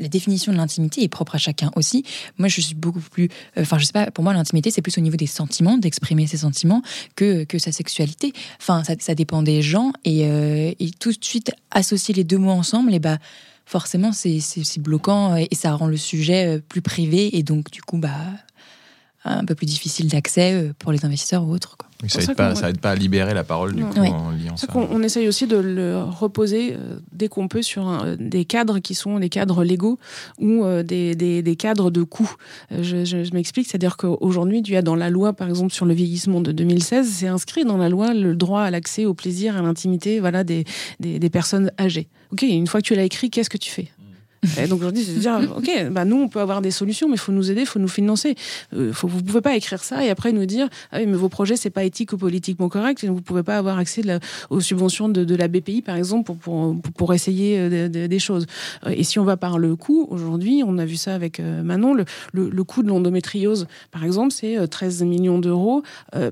[0.00, 2.04] la définition de l'intimité est propre à chacun aussi.
[2.38, 3.28] Moi, je suis beaucoup plus.
[3.56, 6.26] Euh, enfin, je sais pas, pour moi, l'intimité, c'est plus au niveau des sentiments, d'exprimer
[6.26, 6.82] ses sentiments,
[7.16, 8.32] que, que sa sexualité.
[8.60, 9.92] Enfin, ça, dépend des gens.
[10.04, 13.18] Et, euh, et, tout de suite, associer les deux mots ensemble, et bah,
[13.66, 17.36] forcément, c'est bloquant et ça rend le sujet euh, plus privé.
[17.36, 18.10] Et donc, du coup, bah,
[19.24, 21.76] un peu plus difficile d'accès pour les investisseurs ou autres.
[21.76, 24.66] Quoi ça n'aide pas, pas à libérer la parole du coup en liant ça.
[24.74, 29.18] On, essaye aussi de le reposer euh, dès qu'on peut sur des cadres qui sont
[29.18, 29.98] des cadres légaux
[30.40, 32.34] ou euh, des, des, des cadres de coûts.
[32.72, 35.86] Euh, je, je, m'explique, c'est-à-dire qu'aujourd'hui, il y a dans la loi, par exemple, sur
[35.86, 39.56] le vieillissement de 2016, c'est inscrit dans la loi le droit à l'accès au plaisir,
[39.56, 40.64] à l'intimité, voilà, des,
[41.00, 42.08] des, des personnes âgées.
[42.32, 43.88] Ok, une fois que tu l'as écrit, qu'est-ce que tu fais?
[44.68, 47.20] Donc aujourd'hui, c'est de dire, ok, bah nous, on peut avoir des solutions, mais il
[47.20, 48.34] faut nous aider, il faut nous financer.
[48.74, 51.54] Euh, vous pouvez pas écrire ça et après nous dire, ah oui, mais vos projets,
[51.54, 54.02] c'est pas éthique ou politiquement correct, et vous pouvez pas avoir accès
[54.50, 58.46] aux subventions de, la BPI, par exemple, pour, pour, pour essayer euh, des choses.
[58.84, 61.94] Euh, et si on va par le coût, aujourd'hui, on a vu ça avec Manon,
[61.94, 65.82] le, le, le coût de l'endométriose, par exemple, c'est 13 millions d'euros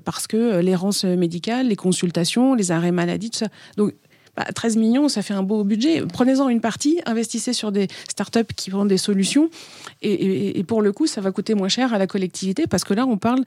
[0.05, 3.49] parce que l'errance médicale, les consultations, les arrêts maladie, tout ça.
[3.77, 3.95] Donc,
[4.55, 6.03] 13 bah, millions, ça fait un beau budget.
[6.07, 9.51] Prenez-en une partie, investissez sur des startups qui vendent des solutions.
[10.03, 13.07] Et, pour le coup, ça va coûter moins cher à la collectivité parce que là,
[13.07, 13.45] on parle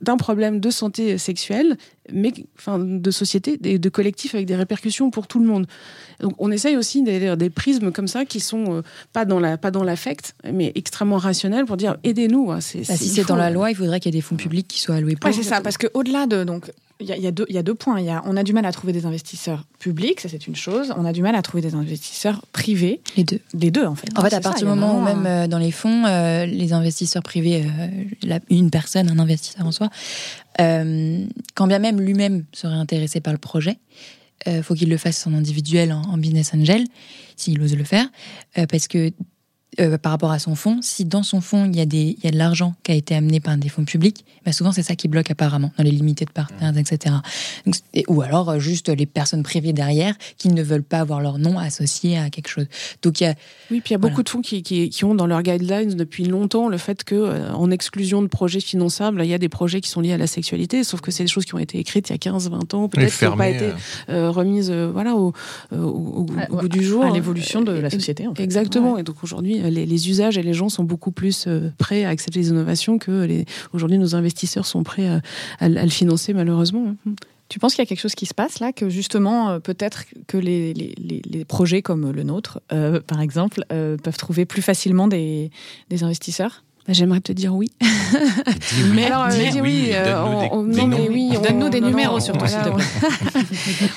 [0.00, 1.76] d'un problème de santé sexuelle,
[2.12, 5.66] mais enfin, de société, de collectif avec des répercussions pour tout le monde.
[6.20, 8.82] Donc on essaye aussi des, des prismes comme ça qui sont euh,
[9.12, 12.46] pas dans la pas dans l'affect, mais extrêmement rationnels pour dire aidez-nous.
[12.46, 14.78] Bah, si c'est dans la loi, il faudrait qu'il y ait des fonds publics qui
[14.78, 15.30] soient alloués pour.
[15.30, 16.70] Ouais, c'est ça, parce que au-delà de donc
[17.00, 18.00] il y, a, deux, il y a deux points.
[18.00, 20.56] Il y a, on a du mal à trouver des investisseurs publics, ça c'est une
[20.56, 20.92] chose.
[20.96, 23.00] On a du mal à trouver des investisseurs privés.
[23.16, 23.40] Les deux.
[23.54, 24.08] Les deux, en fait.
[24.16, 27.22] En fait, à partir du moment où même euh, dans les fonds, euh, les investisseurs
[27.22, 27.64] privés,
[28.50, 29.90] une personne, un investisseur en soi,
[30.58, 33.78] quand bien même lui-même serait intéressé par le projet,
[34.46, 36.84] euh, faut qu'il le fasse en individuel, en, business angel,
[37.36, 38.06] s'il ose le faire,
[38.56, 39.10] euh, parce que
[39.80, 42.24] euh, par rapport à son fonds, si dans son fonds il y a, des, il
[42.24, 44.82] y a de l'argent qui a été amené par des fonds publics, bah souvent c'est
[44.82, 46.78] ça qui bloque apparemment, dans les limités de partenaires, mmh.
[46.78, 47.14] etc.
[47.66, 47.74] Donc,
[48.08, 51.58] ou alors euh, juste les personnes privées derrière qui ne veulent pas avoir leur nom
[51.58, 52.66] associé à quelque chose.
[53.02, 53.34] Donc il y a,
[53.70, 55.94] oui, puis il y a beaucoup de fonds qui, qui, qui, ont dans leurs guidelines
[55.94, 59.50] depuis longtemps le fait que euh, en exclusion de projets finançables, il y a des
[59.50, 61.78] projets qui sont liés à la sexualité, sauf que c'est des choses qui ont été
[61.78, 63.72] écrites il y a 15, 20 ans, peut-être qui n'ont pas été
[64.08, 65.34] remises voilà, au,
[65.72, 67.04] au, bout du jour.
[67.04, 68.26] À l'évolution de la société.
[68.26, 68.42] En fait.
[68.42, 68.98] Exactement.
[68.98, 72.40] Et donc aujourd'hui, les, usages et les gens sont beaucoup plus euh, prêts à accepter
[72.40, 75.08] les innovations que aujourd'hui nos investisseurs sont prêts
[75.60, 76.94] à, le financer malheureusement.
[77.48, 80.04] Tu penses qu'il y a quelque chose qui se passe là, que justement, euh, peut-être
[80.26, 85.50] que les, projets comme le nôtre, euh, par exemple, peuvent trouver plus facilement des
[86.02, 86.62] investisseurs?
[86.88, 87.70] Bah, j'aimerais te dire oui.
[88.94, 89.92] mais alors, dis oui.
[91.46, 92.84] Donne-nous des numéros surtout, s'il te plaît.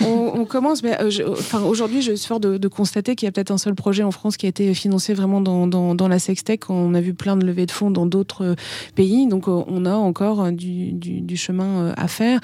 [0.06, 0.84] on, commence.
[0.84, 3.76] Mais, euh, enfin, aujourd'hui, je suis fort de, constater qu'il y a peut-être un seul
[3.76, 6.70] projet en France qui a été financé vraiment dans, dans, dans la sextech.
[6.70, 8.56] On a vu plein de levées de fonds dans d'autres
[8.94, 9.26] pays.
[9.26, 12.42] Donc, euh, on a encore du, du, du chemin euh, à faire.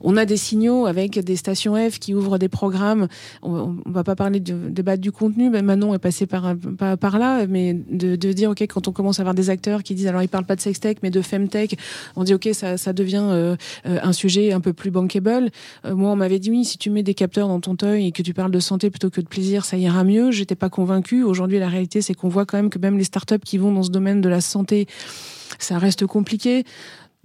[0.00, 3.08] On a des signaux avec des stations F qui ouvrent des programmes.
[3.42, 6.98] On, on va pas parler de débat du contenu, mais Manon est passé par, par,
[6.98, 9.94] par là, mais de, de, dire, OK, quand on commence à avoir des acteurs qui
[9.94, 11.76] disent, alors ils parlent pas de sextech, mais de femtech,
[12.16, 15.50] on dit, OK, ça, ça devient euh, euh, un sujet un peu plus bankable.
[15.84, 18.12] Euh, moi, on m'avait dit, oui, si tu mets des capteurs dans ton œil et
[18.12, 20.30] que tu parles de santé plutôt que de plaisir, ça ira mieux.
[20.30, 21.22] J'étais pas convaincue.
[21.22, 23.82] Aujourd'hui, la réalité, c'est qu'on voit quand même que même les startups qui vont dans
[23.82, 24.86] ce domaine de la santé,
[25.58, 26.64] ça reste compliqué.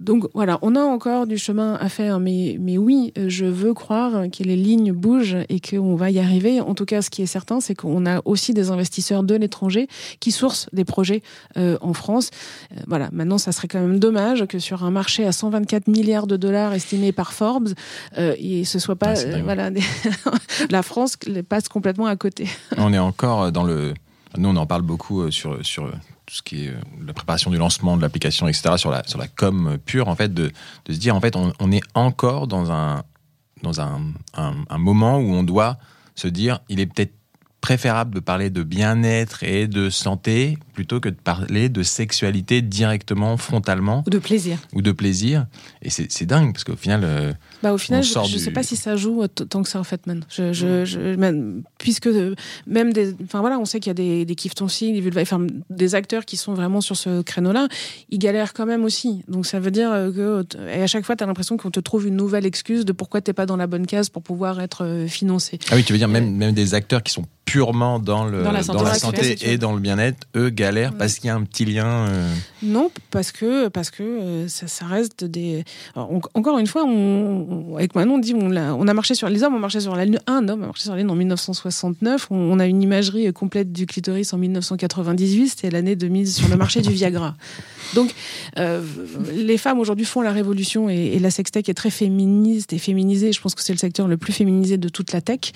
[0.02, 4.24] Donc voilà, on a encore du chemin à faire, mais, mais oui, je veux croire
[4.30, 6.60] que les lignes bougent et qu'on va y arriver.
[6.60, 9.88] En tout cas, ce qui est certain, c'est qu'on a aussi des investisseurs de l'étranger
[10.20, 11.22] qui sourcent des projets
[11.56, 12.30] euh, en France.
[12.72, 16.26] Euh, voilà, maintenant, ça serait quand même dommage que sur un marché à 124 milliards
[16.26, 17.70] de dollars estimé par Forbes,
[18.18, 19.70] euh, et ce soit pas voilà
[20.70, 21.16] la France
[21.48, 22.48] passe complètement à côté.
[22.76, 23.94] On est encore dans le
[24.38, 25.90] nous, on en parle beaucoup sur, sur
[26.26, 29.18] tout ce qui est euh, la préparation du lancement de l'application, etc., sur la, sur
[29.18, 30.50] la com pure, en fait, de,
[30.84, 33.02] de se dire, en fait, on, on est encore dans, un,
[33.62, 34.00] dans un,
[34.34, 35.78] un, un, moment où on doit
[36.14, 37.14] se dire, il est peut-être
[37.60, 43.36] préférable de parler de bien-être et de santé plutôt que de parler de sexualité directement,
[43.36, 44.02] frontalement.
[44.06, 44.58] Ou de plaisir.
[44.72, 45.46] Ou de plaisir.
[45.80, 47.02] Et c'est dingue, parce qu'au final...
[47.04, 47.32] Euh,
[47.62, 50.06] bah, au final, je ne sais pas si ça joue tant que ça, en fait,
[50.06, 50.24] man.
[50.28, 52.34] Je, je, je puisque euh,
[52.66, 53.14] même des...
[53.24, 56.36] Enfin, voilà, on sait qu'il y a des, des aussi, des, enfin, des acteurs qui
[56.36, 57.68] sont vraiment sur ce créneau-là.
[58.10, 59.22] Ils galèrent quand même aussi.
[59.28, 60.58] Donc, ça veut dire euh, que...
[60.68, 63.20] Et à chaque fois, tu as l'impression qu'on te trouve une nouvelle excuse de pourquoi
[63.20, 65.58] tu n'es pas dans la bonne case pour pouvoir être financé.
[65.70, 68.52] Ah oui, tu veux dire même, même des acteurs qui sont purement dans, le, dans
[68.52, 71.86] la santé, et dans le bien-être, eux galèrent parce qu'il y a un petit lien.
[71.86, 72.34] Euh.
[72.62, 75.64] Non, parce que, parce que euh, ça, ça, reste des.
[75.94, 79.42] encore une fois, on, avec Manon, on dit on a, on a marché sur les
[79.42, 80.20] hommes, on marchait sur la lune.
[80.26, 82.28] Un homme a marché sur la lune en 1969.
[82.30, 85.48] On, a une imagerie complète du clitoris en 1998.
[85.48, 87.34] C'était l'année de mise sur le marché du Viagra.
[87.94, 88.14] Donc,
[88.58, 88.80] euh,
[89.34, 93.32] les femmes aujourd'hui font la révolution et, la sextech est très féministe et féminisée.
[93.32, 95.52] Je pense que c'est le secteur le plus féminisé de toute la tech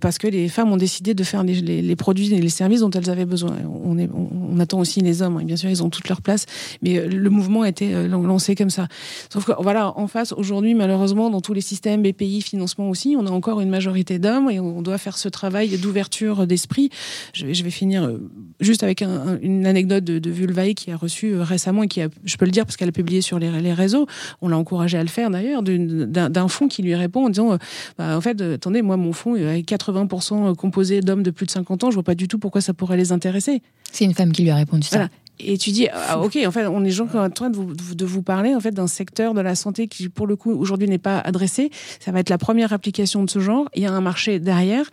[0.00, 3.10] parce que les femmes ont décidé de faire les, produits et les services dont elles
[3.10, 3.56] avaient besoin.
[3.84, 5.44] On, attend aussi les hommes, hein.
[5.44, 6.46] bien sûr, ils ont toute leur place,
[6.80, 8.86] mais euh, le mouvement a été euh, lancé comme ça.
[9.32, 13.26] Sauf que, voilà, en face, aujourd'hui, malheureusement, dans tous les systèmes, BPI, financement aussi, on
[13.26, 16.90] a encore une majorité d'hommes et on doit faire ce travail d'ouverture d'esprit.
[17.32, 21.88] Je, vais finir euh, juste avec une anecdote de, Vulvae qui a reçu récemment et
[21.88, 24.06] qui a, je peux le dire parce qu'elle a publié sur les, les réseaux,
[24.40, 27.58] on l'a encouragé à le faire d'ailleurs, d'un fonds qui lui répond en disant,
[27.98, 31.50] bah, en fait, attendez, moi, mon fonds est 80% composé d'hommes hommes de plus de
[31.50, 33.62] 50 ans, je vois pas du tout pourquoi ça pourrait les intéresser.
[33.90, 34.96] C'est une femme qui lui a répondu ça.
[34.96, 35.10] Voilà.
[35.40, 37.56] Et tu dis, ah, ok, en fait, on est gens qui sont en train de
[37.56, 40.52] vous, de vous parler en fait d'un secteur de la santé qui, pour le coup,
[40.52, 41.70] aujourd'hui n'est pas adressé.
[41.98, 43.68] Ça va être la première application de ce genre.
[43.74, 44.90] Il y a un marché derrière.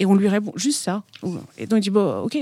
[0.00, 1.04] Et on lui répond juste ça.
[1.56, 2.36] Et donc il dit bon, ok,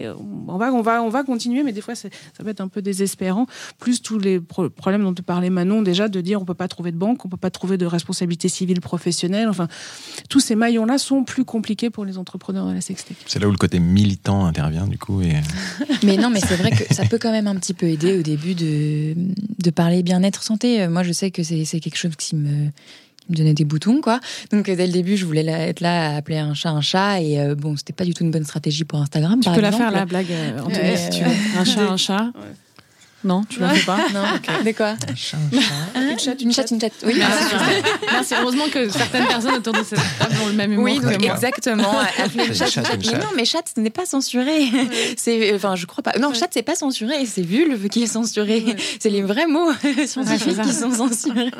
[0.48, 2.82] on va, on va, on va continuer, mais des fois ça peut être un peu
[2.82, 3.46] désespérant.
[3.78, 6.92] Plus tous les problèmes dont tu parlais Manon déjà, de dire on peut pas trouver
[6.92, 9.48] de banque, on peut pas trouver de responsabilité civile professionnelle.
[9.48, 9.68] Enfin,
[10.28, 13.16] tous ces maillons-là sont plus compliqués pour les entrepreneurs de la sextech.
[13.26, 15.20] C'est là où le côté militant intervient du coup.
[15.20, 15.34] Et...
[16.02, 18.22] mais non, mais c'est vrai que ça peut quand même un petit peu aider au
[18.22, 19.14] début de,
[19.58, 20.88] de parler bien-être santé.
[20.88, 22.70] Moi, je sais que c'est quelque chose qui me
[23.30, 24.20] me donnait des boutons, quoi.
[24.50, 27.40] Donc dès le début, je voulais être là à appeler un chat un chat, et
[27.40, 29.40] euh, bon, c'était pas du tout une bonne stratégie pour Instagram.
[29.40, 31.58] Tu peux la faire la blague, euh, Anthony, si tu veux.
[31.58, 32.32] Un chat un chat.
[32.34, 32.54] Ouais.
[33.24, 34.22] Non, tu ne la fais pas Non.
[34.36, 34.64] Okay.
[34.64, 36.10] De quoi Un chat, un chat.
[36.10, 36.92] une chatte, une chatte, une chatte.
[37.04, 37.14] Oui.
[38.12, 38.34] Merci.
[38.40, 40.84] Heureusement que certaines personnes autour de cette table ont le même humour.
[40.84, 41.92] Oui, donc que exactement.
[42.18, 43.06] Appeler une chatte, une chatte.
[43.12, 44.64] Mais non, mais chatte, ce n'est pas censuré.
[45.16, 46.18] C'est, enfin, je crois pas.
[46.18, 47.24] Non, chatte, c'est pas censuré.
[47.26, 48.64] C'est vulve qui est censuré.
[48.98, 49.70] C'est les vrais mots
[50.06, 51.50] scientifiques qui sont censurés.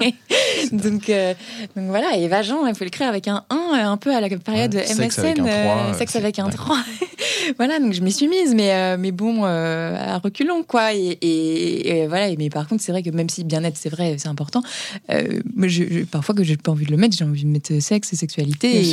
[0.73, 1.35] donc, euh,
[1.77, 2.17] donc voilà.
[2.17, 4.95] Et Vagin, il faut l'écrire avec un 1, un peu à la période ouais, MSN.
[4.95, 5.55] Sexe avec un 3.
[5.55, 6.77] Euh, sexe avec un 3.
[7.57, 10.95] voilà, donc je m'y suis mise, mais, euh, mais bon, euh, à reculons, quoi.
[10.95, 14.17] Et, et, et, voilà, mais par contre, c'est vrai que même si bien-être, c'est vrai,
[14.19, 14.63] c'est important,
[15.11, 17.79] euh, je, je, parfois que j'ai pas envie de le mettre, j'ai envie de mettre
[17.81, 18.93] sexe et sexualité.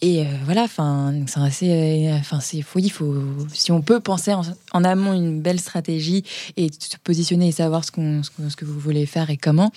[0.00, 2.10] Et, et, voilà, enfin, c'est assez.
[2.12, 3.14] Enfin, c'est fou, il faut.
[3.52, 4.42] Si on peut penser en,
[4.72, 6.24] en, amont une belle stratégie
[6.56, 9.72] et se positionner et savoir ce, qu'on, ce, ce que vous voulez faire et comment,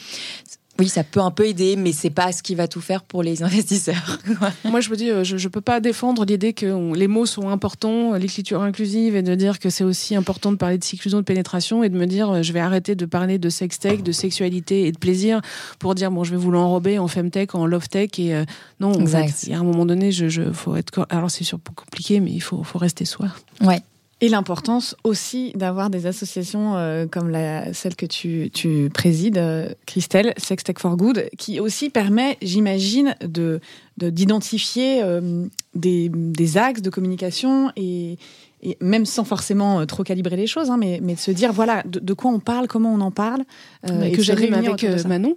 [0.81, 3.21] oui, ça peut un peu aider, mais c'est pas ce qui va tout faire pour
[3.21, 4.17] les investisseurs.
[4.65, 7.49] Moi, je me dis, je, je peux pas défendre l'idée que on, les mots sont
[7.49, 11.23] importants, l'écriture inclusive, et de dire que c'est aussi important de parler de séclusion, de
[11.23, 14.91] pénétration, et de me dire, je vais arrêter de parler de sextech, de sexualité et
[14.91, 15.41] de plaisir
[15.77, 18.43] pour dire, bon, je vais vous l'enrober en femtech, en lovetech, et euh,
[18.79, 21.05] non, en fait, il y a un moment donné, je, je faut être.
[21.11, 23.27] Alors, c'est sûr compliqué, mais il faut, faut rester soi.
[23.61, 23.83] Ouais.
[24.23, 27.35] Et l'importance aussi d'avoir des associations euh, comme
[27.73, 28.51] celle que tu,
[28.93, 33.59] présides, euh, Christelle, Sex Tech for Good, qui aussi permet, j'imagine, de
[33.97, 35.45] d'identifier euh,
[35.75, 38.17] des, des axes de communication et,
[38.63, 41.83] et même sans forcément trop calibrer les choses, hein, mais, mais de se dire voilà
[41.85, 43.43] de, de, quoi on parle, comment on en parle.
[43.89, 45.33] Euh, et que j'anime avec euh, Manon,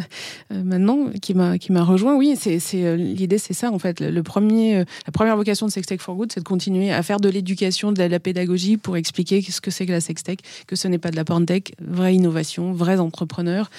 [0.50, 2.16] Manon qui m'a qui m'a rejoint.
[2.16, 4.00] Oui, c'est c'est l'idée, c'est ça en fait.
[4.00, 7.20] Le, le premier, la première vocation de Sextech for Good, c'est de continuer à faire
[7.20, 10.76] de l'éducation, de la, la, pédagogie pour expliquer ce que c'est que la sextech, que
[10.76, 13.70] ce n'est pas de la porntech, vraie innovation, vrais entrepreneurs,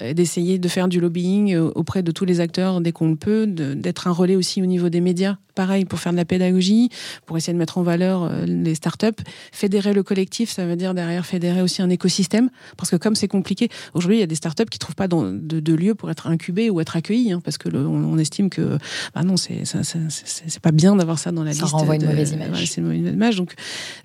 [0.00, 3.46] euh, d'essayer de faire du lobbying auprès de tous les acteurs dès qu'on le peut,
[3.46, 6.90] d'être un relais aussi au niveau des médias, pareil pour faire de la pédagogie,
[7.24, 11.26] pour essayer de mettre en valeur les startups, fédérer le collectif, ça veut dire derrière
[11.26, 14.66] fédérer aussi un écosystème, parce que comme c'est compliqué, aujourd'hui il y a des startups
[14.70, 17.68] qui trouvent pas de, de, lieu pour être incubées ou être accueillies, hein, parce que
[17.68, 18.78] le, on, on, estime que
[19.14, 21.70] bah non c'est c'est pas bien d'avoir ça dans la ça liste.
[21.70, 22.60] Ça renvoie de, une mauvaise image.
[22.60, 23.36] Ouais, c'est une mauvaise image.
[23.36, 23.54] Donc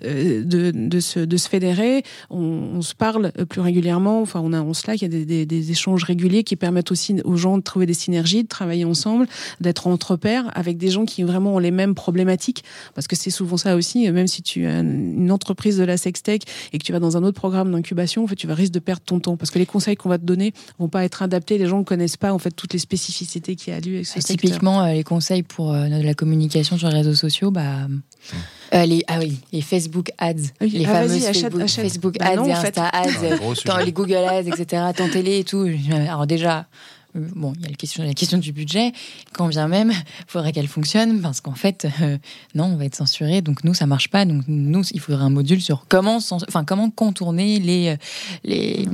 [0.04, 4.22] euh, de, de, se, de se fédérer, on, on, se parle plus régulièrement.
[4.22, 6.90] Enfin on a on Slack, il y a des, des, des échanges réguliers qui permettent
[6.90, 9.26] aussi aux gens de trouver des synergies, de travailler ensemble,
[9.60, 12.64] d'être entre pairs avec des gens qui vraiment ont les mêmes problématiques,
[12.94, 16.42] parce que c'est souvent ça aussi, même si tu as une entreprise de la sextech
[16.72, 18.78] et que tu vas dans un autre programme d'incubation, en fait, tu vas risquer de
[18.78, 21.58] perdre ton temps parce que les conseils qu'on va te donner vont pas être adaptés.
[21.58, 24.06] Les gens ne connaissent pas en fait toutes les spécificités qu'il y a lieu avec
[24.06, 27.86] ce et Typiquement, euh, les conseils pour euh, la communication sur les réseaux sociaux, bah.
[28.74, 30.70] Euh, les, ah oui, les Facebook ads, oui.
[30.70, 31.84] les ah, fameuses achète, Facebook, achète.
[31.84, 32.78] Facebook bah ads non, et en fait.
[32.78, 35.68] Insta ads, les Google ads, etc., temps télé et tout.
[35.90, 36.66] Alors déjà,
[37.14, 38.92] bon, il y a la question, la question du budget.
[39.32, 42.18] Quand vient même, il faudrait qu'elle fonctionne parce qu'en fait, euh,
[42.54, 43.42] non, on va être censuré.
[43.42, 44.24] Donc nous, ça marche pas.
[44.24, 47.96] Donc nous, il faudrait un module sur comment, enfin comment contourner les
[48.44, 48.86] les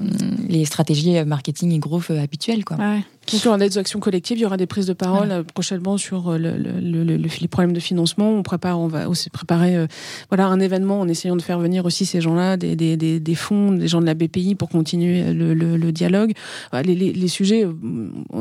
[0.49, 2.77] les stratégies marketing et growth habituelles, quoi.
[2.77, 3.03] Ouais.
[3.33, 5.45] Donc, il y aura des actions collectives, il y aura des prises de parole voilà.
[5.45, 8.31] prochainement sur le, le, le, le, les problèmes de financement.
[8.31, 9.87] On prépare, on va aussi préparer, euh,
[10.31, 13.35] voilà, un événement en essayant de faire venir aussi ces gens-là, des, des, des, des,
[13.35, 16.33] fonds, des gens de la BPI pour continuer le, le dialogue.
[16.73, 17.67] Les, les, les, sujets,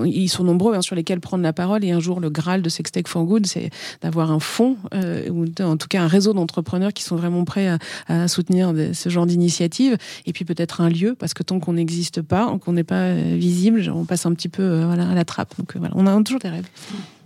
[0.05, 1.83] ils sont nombreux hein, sur lesquels prendre la parole.
[1.83, 3.69] Et un jour, le Graal de Sextech for Good, c'est
[4.01, 7.67] d'avoir un fonds, euh, ou en tout cas un réseau d'entrepreneurs qui sont vraiment prêts
[7.67, 7.77] à,
[8.07, 9.97] à soutenir ce genre d'initiative.
[10.25, 13.91] Et puis peut-être un lieu, parce que tant qu'on n'existe pas, qu'on n'est pas visible,
[13.93, 15.57] on passe un petit peu voilà, à la trappe.
[15.57, 16.67] Donc voilà, on a toujours des rêves.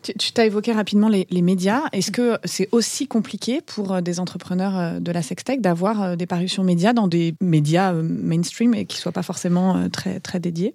[0.04, 1.84] Tu, t'as évoqué rapidement les, les médias.
[1.92, 6.94] Est-ce que c'est aussi compliqué pour des entrepreneurs de la sextech d'avoir des parutions médias
[6.94, 10.74] dans des médias mainstream et qui ne soient pas forcément très, très dédiés?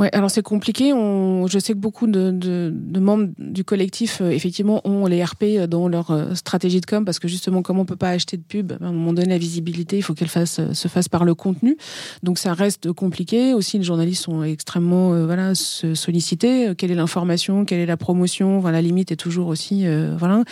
[0.00, 0.94] Ouais, alors c'est compliqué.
[0.94, 5.22] On, je sais que beaucoup de, de, de membres du collectif, euh, effectivement, ont les
[5.22, 8.38] RP dans leur euh, stratégie de com parce que justement, comme on peut pas acheter
[8.38, 11.26] de pub, à un moment la visibilité, il faut qu'elle fasse, euh, se fasse par
[11.26, 11.76] le contenu.
[12.22, 13.52] Donc ça reste compliqué.
[13.52, 16.74] Aussi, les journalistes sont extrêmement voilà sollicités.
[16.78, 19.84] Quelle est l'information Quelle est la promotion voilà, La limite est toujours aussi
[20.18, 20.44] voilà.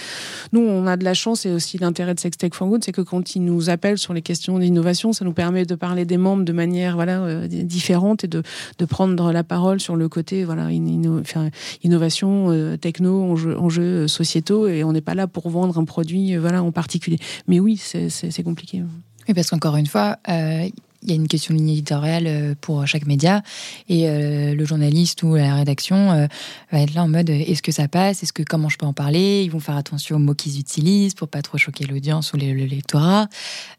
[0.52, 3.00] Nous, on a de la chance et aussi l'intérêt de Sextech for Good, c'est que
[3.00, 6.44] quand ils nous appellent sur les questions d'innovation, ça nous permet de parler des membres
[6.44, 8.42] de manière voilà différente et de,
[8.78, 14.66] de prendre la la parole sur le côté voilà innovation euh, techno enjeux, euh, sociétaux
[14.66, 17.18] et on n'est pas là pour vendre un produit euh, voilà en particulier.
[17.46, 18.82] Mais oui c'est compliqué.
[19.28, 23.06] Oui parce qu'encore une fois il y a une question de ligne éditoriale pour chaque
[23.06, 23.42] média
[23.88, 26.28] et le journaliste ou la rédaction
[26.72, 28.22] va être là en mode est-ce que ça passe?
[28.22, 29.42] Est-ce que comment je peux en parler?
[29.44, 32.52] Ils vont faire attention aux mots qu'ils utilisent pour pas trop choquer l'audience ou le,
[32.52, 33.28] lectorat.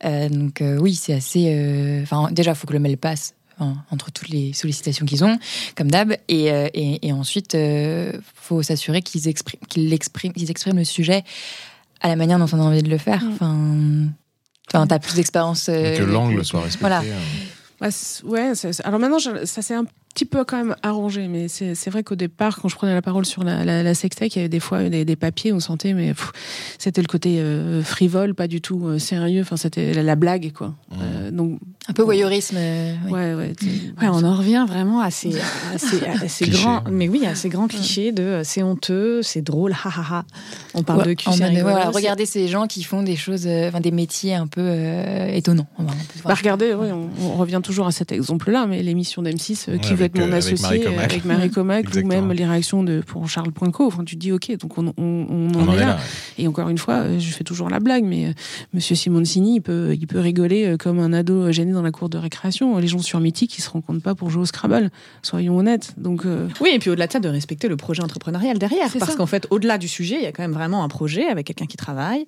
[0.04, 5.06] Donc oui c'est assez enfin déjà faut que le mail passe entre toutes les sollicitations
[5.06, 5.38] qu'ils ont,
[5.76, 6.16] comme d'hab.
[6.28, 10.84] Et, euh, et, ensuite, il euh, faut s'assurer qu'ils expriment, qu'ils expriment, qu'ils expriment le
[10.84, 11.24] sujet
[12.02, 13.24] à la manière dont on a envie de le faire.
[13.24, 13.34] Mm.
[13.34, 14.08] Enfin,
[14.74, 15.68] enfin t'as plus d'expérience.
[15.70, 16.80] Euh, que l'angle soit respecté.
[16.82, 17.04] Voilà.
[17.80, 17.88] Bah,
[18.26, 18.52] ouais,
[18.84, 22.60] alors maintenant, ça c'est un petit peu quand même arrangé, mais c'est vrai qu'au départ,
[22.60, 24.90] quand je prenais la parole sur la, la, la sextech, il y avait des fois
[24.90, 26.14] des, des papiers, on sentait, mais
[26.78, 29.42] c'était le côté euh, frivole, pas du tout euh, sérieux.
[29.42, 30.68] Enfin, c'était la, blague, quoi.
[30.68, 30.96] Mmh.
[31.02, 32.58] Euh, donc un peu voyeurisme.
[32.58, 33.54] ouais, ouais, ouais,
[34.02, 35.36] on en revient vraiment à ces,
[35.74, 35.78] à
[36.28, 40.06] ces, grands, mais oui, à ces grands clichés de c'est honteux, c'est drôle, ha ha
[40.10, 40.26] ha.
[40.74, 44.48] On parle de cul, Regardez ces gens qui font des choses, enfin des métiers un
[44.48, 44.70] peu
[45.30, 45.68] étonnants.
[46.26, 50.18] bah, regardez, oui, on, on, revient toujours à cet exemple-là, mais l'émission d'M6 qui être
[50.18, 53.86] mon associé avec Marie Comac, ou même les réactions de pour Charles Poinco.
[53.86, 55.98] Enfin, tu te dis ok, donc on, on, en est, là.
[56.38, 58.34] Et encore une fois, euh, je fais toujours la blague, mais euh,
[58.74, 62.10] Monsieur Simoncini, il peut, il peut rigoler euh, comme un ado gêné dans la cour
[62.10, 62.78] de récréation.
[62.78, 64.90] Les gens sur Mythique, ils se rencontrent pas pour jouer au Scrabble.
[65.22, 65.94] Soyons honnêtes.
[65.98, 66.24] Donc
[66.62, 69.48] oui, et puis au-delà de ça, de respecter le projet entrepreneurial derrière, parce qu'en fait,
[69.50, 72.26] au-delà du sujet, il y a quand même vraiment un projet avec quelqu'un qui travaille,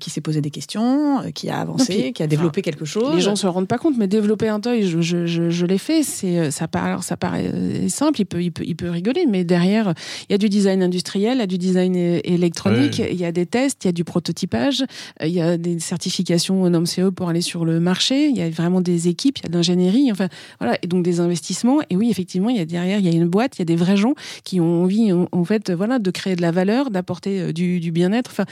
[0.00, 3.14] qui s'est posé des questions, qui a avancé, qui a développé quelque chose.
[3.14, 5.78] Les gens se rendent pas compte, mais développer un toy, je, je, je, je l'ai
[5.78, 6.02] fait.
[6.02, 9.44] C'est ça alors ça paraît euh, simple, il peut, il, peut, il peut rigoler, mais
[9.44, 9.94] derrière,
[10.28, 13.32] il y a du design industriel, il y a du design électronique, il y a
[13.32, 14.82] des tests, il y a du prototypage,
[15.22, 18.50] euh, il y a des certifications NOMCE pour aller sur le marché, il y a
[18.50, 20.28] vraiment des équipes, il y a de l'ingénierie, enfin
[20.60, 21.80] voilà, et donc des investissements.
[21.90, 23.66] Et oui, effectivement, il y a derrière, il y a une boîte, il y a
[23.66, 27.40] des vrais gens qui ont envie, en, fait, voilà, de créer de la valeur, d'apporter
[27.40, 28.30] euh, du, du bien-être.
[28.30, 28.44] Enfin,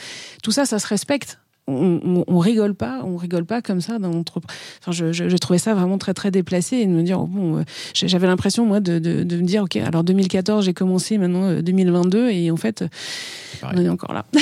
[0.43, 1.39] tout ça, ça se respecte
[1.69, 4.11] on, on, rigole pas, on rigole pas comme ça dans.
[4.11, 7.27] Enfin, je, je, je, trouvais ça vraiment très très déplacé et de me dire oh,
[7.27, 7.63] bon, euh,
[7.95, 12.19] j'avais l'impression moi de, de, de, me dire ok, alors 2014 j'ai commencé, maintenant 2022
[12.19, 12.85] euh, et en fait
[13.63, 14.25] on est encore là.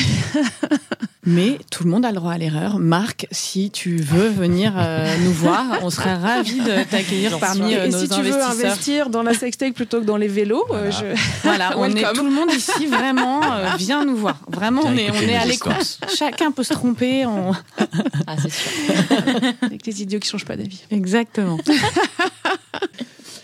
[1.27, 2.79] Mais tout le monde a le droit à l'erreur.
[2.79, 7.89] Marc, si tu veux venir euh, nous voir, on serait ravis de t'accueillir parmi et
[7.91, 11.05] nos si tu veux investir dans la sextech plutôt que dans les vélos, voilà, je...
[11.43, 13.41] voilà on est tout le monde ici vraiment
[13.77, 14.39] vient nous voir.
[14.49, 15.99] Vraiment, on est on est à l'écoute.
[16.16, 17.10] Chacun peut se tromper
[18.27, 18.71] ah, c'est sûr.
[19.63, 20.83] Avec des idiots qui changent pas d'avis.
[20.91, 21.59] Exactement.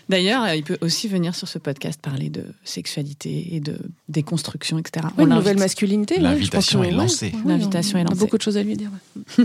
[0.09, 5.07] D'ailleurs, il peut aussi venir sur ce podcast parler de sexualité et de déconstruction, etc.
[5.17, 6.19] Oui, une nouvelle masculinité.
[6.19, 7.33] L'invitation est lancée.
[7.45, 8.13] L'invitation est lancée.
[8.15, 8.91] On a beaucoup de choses à lui dire.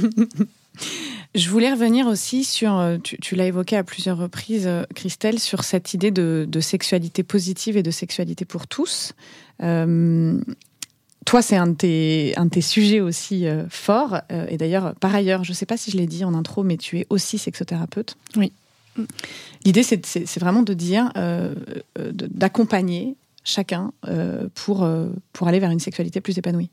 [1.34, 5.64] Je voulais revenir aussi sur, euh, tu, l'as évoqué à plusieurs reprises, euh, Christelle, sur
[5.64, 9.14] cette idée de, sexualité positive et de sexualité pour tous.
[9.62, 10.38] Euh,
[11.24, 14.20] toi, c'est un, de tes, un sujets aussi euh, forts.
[14.30, 16.62] Euh, et d'ailleurs, par ailleurs, je ne sais pas si je l'ai dit en intro,
[16.62, 18.16] mais tu es aussi sexothérapeute.
[18.36, 18.52] Oui.
[19.64, 21.54] L'idée, c'est vraiment de dire, euh,
[21.96, 23.90] d'accompagner chacun
[24.54, 24.86] pour,
[25.32, 26.68] pour aller vers une sexualité plus épanouie.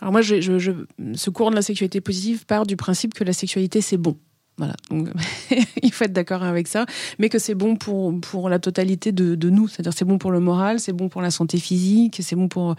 [0.00, 0.72] Alors moi, je, je,
[1.14, 4.16] ce cours de la sexualité positive part du principe que la sexualité, c'est bon.
[4.58, 5.08] Voilà, donc
[5.82, 6.86] il faut être d'accord avec ça,
[7.18, 10.30] mais que c'est bon pour, pour la totalité de, de nous, c'est-à-dire c'est bon pour
[10.30, 12.74] le moral, c'est bon pour la santé physique, c'est bon pour,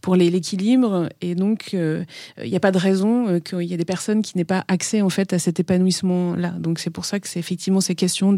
[0.00, 2.04] pour l'équilibre, et donc euh,
[2.42, 4.64] il n'y a pas de raison euh, qu'il y ait des personnes qui n'aient pas
[4.68, 6.50] accès en fait à cet épanouissement-là.
[6.50, 8.34] Donc c'est pour ça que c'est effectivement ces questions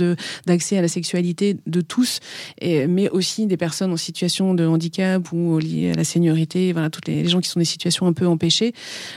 [0.46, 2.20] d'accès à la sexualité de tous,
[2.60, 7.06] mais aussi des personnes en situation de handicap ou liées à la seniorité, voilà, toutes
[7.06, 8.72] les, gens qui sont des situations un peu empêchées,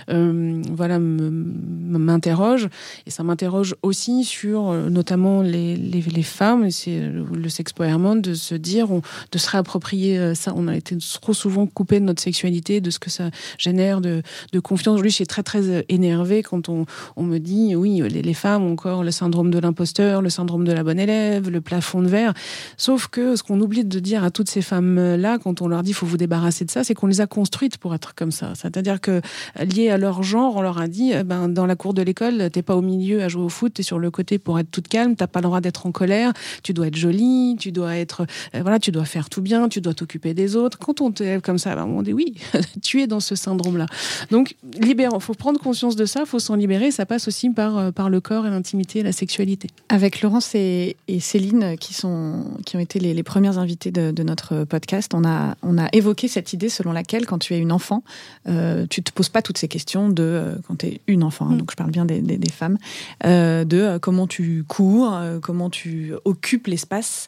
[0.10, 2.70] euh, voilà, m'interrogent,
[3.06, 8.22] et ça m'interroge aussi sur euh, notamment les, les, les femmes, c'est le, sexe monde
[8.22, 8.88] de se dire,
[9.32, 10.54] de se réapproprier euh, ça.
[10.56, 14.22] On a été trop souvent coupé de notre sexualité, de ce que ça génère de,
[14.52, 15.02] de confiance.
[15.02, 16.86] Lui, je suis très très euh, énervée quand on,
[17.16, 20.72] on me dit, oui, les, femmes ont encore le syndrome de l'imposteur, le syndrome de
[20.72, 22.34] la bonne élève, le plafond de verre.
[22.78, 25.94] Sauf que ce qu'on oublie de dire à toutes ces femmes-là, quand on leur dit,
[25.94, 28.54] faut vous débarrasser de ça, c'est qu'on les a construites pour être comme ça.
[28.56, 29.22] C'est-à-dire que
[29.60, 32.64] lié à leur genre, on leur a dit, ben, dans la cour de l'école, t'es
[32.64, 34.88] pas au milieu à jouer au foot, tu es sur le côté pour être toute
[34.88, 36.34] calme, t'as pas le droit d'être en colère,
[36.64, 38.26] tu dois être jolie, tu dois être,
[38.56, 40.78] euh, voilà, tu dois faire tout bien, tu dois t'occuper des autres.
[40.78, 42.36] Quand on t'élève comme ça, bah, on dit oui,
[42.82, 43.86] tu es dans ce syndrome-là.
[44.32, 46.92] Donc, libérant, faut prendre conscience de ça, faut s'en libérer.
[46.92, 49.70] Ça passe aussi par, euh, par le corps et l'intimité et la sexualité.
[49.90, 54.12] Avec Laurence et, et Céline, qui, sont, qui ont été les, les premières invitées de,
[54.12, 57.60] de, notre podcast, on a, on a évoqué cette idée selon laquelle, quand tu es
[57.60, 58.04] une enfant,
[58.48, 61.48] euh, tu te poses pas toutes ces questions de, euh, quand tu es une enfant,
[61.48, 61.58] hein, mm.
[61.58, 62.78] donc je parle bien des, des, des femmes,
[63.26, 67.28] euh, de euh, comment tu cours, euh, comment tu occupes l'espace,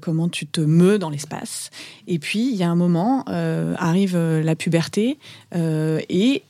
[0.00, 1.70] comment tu te meus dans l'espace.
[2.06, 5.18] Et puis, il y a un moment, arrive la puberté
[5.52, 6.42] et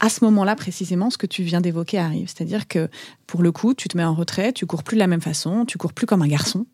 [0.00, 2.28] à ce moment-là précisément, ce que tu viens d'évoquer arrive.
[2.28, 2.88] C'est-à-dire que
[3.26, 5.64] pour le coup, tu te mets en retrait, tu cours plus de la même façon,
[5.64, 6.66] tu cours plus comme un garçon.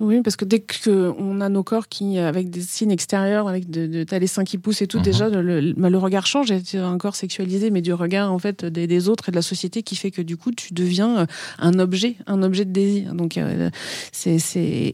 [0.00, 3.86] Oui, parce que dès qu'on a nos corps qui, avec des signes extérieurs, avec de,
[3.86, 5.04] de t'as les seins qui poussent et tout, mm -hmm.
[5.04, 6.52] déjà le, le, le, regard change.
[6.64, 9.42] C'est un corps sexualisé, mais du regard en fait des, des, autres et de la
[9.42, 11.26] société qui fait que du coup tu deviens euh,
[11.58, 13.14] un objet, un objet de désir.
[13.14, 13.70] Donc euh,
[14.12, 14.38] c'est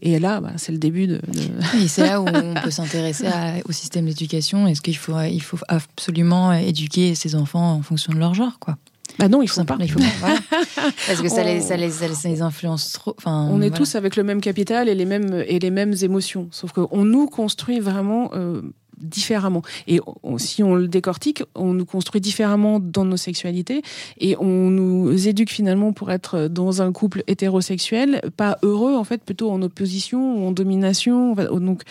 [0.03, 1.17] et là, bah, c'est le début de.
[1.17, 1.43] de...
[1.75, 3.27] Oui, c'est là où on peut s'intéresser
[3.69, 4.67] au système d'éducation.
[4.67, 8.77] Est-ce qu'il faut il faut absolument éduquer ses enfants en fonction de leur genre, quoi
[9.21, 9.77] bah non, il faut pas.
[9.81, 10.39] Il faut pas voilà.
[11.07, 13.15] Parce que ça, les, ça, les, ça, les, influence trop.
[13.19, 13.77] Enfin, on est voilà.
[13.77, 16.49] tous avec le même capital et les mêmes, et les mêmes émotions.
[16.53, 18.63] Sauf qu'on nous construit vraiment euh,
[19.01, 19.63] différemment.
[19.87, 23.83] Et on, si on le décortique, on nous construit différemment dans nos sexualités
[24.19, 29.23] et on nous éduque finalement pour être dans un couple hétérosexuel, pas heureux en fait,
[29.23, 31.35] plutôt en opposition ou en domination.
[31.35, 31.83] Donc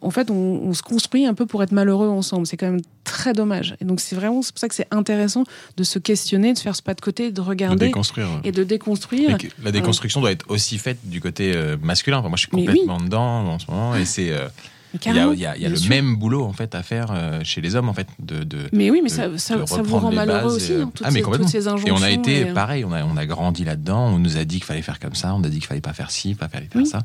[0.00, 2.46] en fait, on, on se construit un peu pour être malheureux ensemble.
[2.46, 3.76] C'est quand même très dommage.
[3.80, 5.44] Et donc c'est vraiment c'est pour ça que c'est intéressant
[5.76, 8.28] de se questionner, de faire ce pas de côté, de regarder de déconstruire.
[8.44, 9.38] et de déconstruire.
[9.62, 12.18] la déconstruction euh, doit être aussi faite du côté euh, masculin.
[12.18, 13.04] Enfin, moi, je suis complètement oui.
[13.04, 14.48] dedans en ce moment et c'est euh,
[14.94, 15.90] il y a, il y a, il y a le sûr.
[15.90, 18.90] même boulot en fait à faire euh, chez les hommes en fait de, de mais
[18.90, 21.30] oui mais de, ça, ça, ça vous rend malheureux aussi hein, toutes, ah, mais ces,
[21.30, 22.44] toutes ces injonctions et on a été et...
[22.46, 25.14] pareil on a, on a grandi là-dedans on nous a dit qu'il fallait faire comme
[25.14, 26.86] ça on a dit qu'il fallait pas faire ci pas faire, oui.
[26.86, 27.00] ça.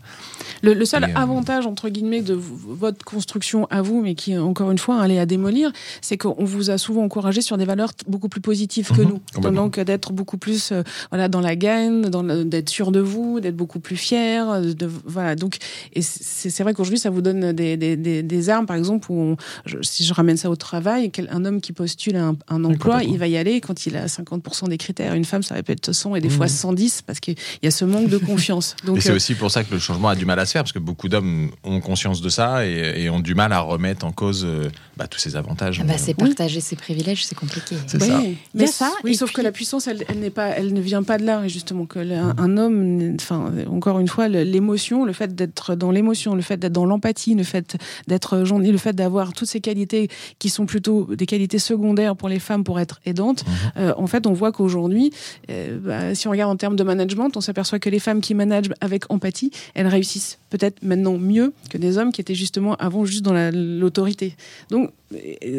[0.61, 4.71] Le, le seul et, avantage entre guillemets de votre construction à vous mais qui encore
[4.71, 5.71] une fois allait à démolir
[6.01, 9.51] c'est qu'on vous a souvent encouragé sur des valeurs beaucoup plus positives que mmh, nous.
[9.51, 12.09] Donc d'être beaucoup plus euh, voilà dans la gaine
[12.49, 15.57] d'être sûr de vous d'être beaucoup plus fier de voilà donc
[15.93, 19.15] et c'est vrai qu'aujourd'hui ça vous donne des des, des, des, armes, par exemple, où
[19.15, 23.03] on, je, si je ramène ça au travail, un homme qui postule un, un emploi,
[23.03, 25.13] il va y aller quand il a 50% des critères.
[25.13, 26.31] Une femme, ça va peut-être 100 et des mmh.
[26.31, 28.75] fois 110 parce qu'il y a ce manque de confiance.
[28.85, 29.15] Donc, et c'est euh...
[29.15, 31.09] aussi pour ça que le changement a du mal à se faire parce que beaucoup
[31.09, 34.69] d'hommes ont conscience de ça et, et, ont du mal à remettre en cause euh,
[34.95, 35.79] bah, tous ces avantages.
[35.81, 36.61] Ah bah, c'est partager oui.
[36.61, 37.75] ses privilèges, c'est compliqué.
[37.87, 38.07] C'est oui.
[38.07, 38.21] ça.
[38.53, 39.37] Mais ça, oui, sauf puis...
[39.37, 41.43] que la puissance, elle, elle n'est pas, elle ne vient pas de là.
[41.45, 45.91] Et justement, que un, un homme, enfin, encore une fois, l'émotion, le fait d'être dans
[45.91, 47.66] l'émotion, le fait d'être dans l'empathie, le fait
[48.07, 50.09] d'être gentil, le fait d'avoir toutes ces qualités
[50.39, 53.51] qui sont plutôt des qualités secondaires pour les femmes pour être aidantes, mmh.
[53.77, 55.11] euh, en fait, on voit qu'aujourd'hui,
[55.49, 58.33] euh, bah, si on regarde en termes de management, on s'aperçoit que les femmes qui
[58.33, 63.05] managent avec empathie, elles réussissent peut-être maintenant mieux que des hommes qui étaient justement avant
[63.05, 64.35] juste dans l'autorité.
[64.69, 64.91] Donc,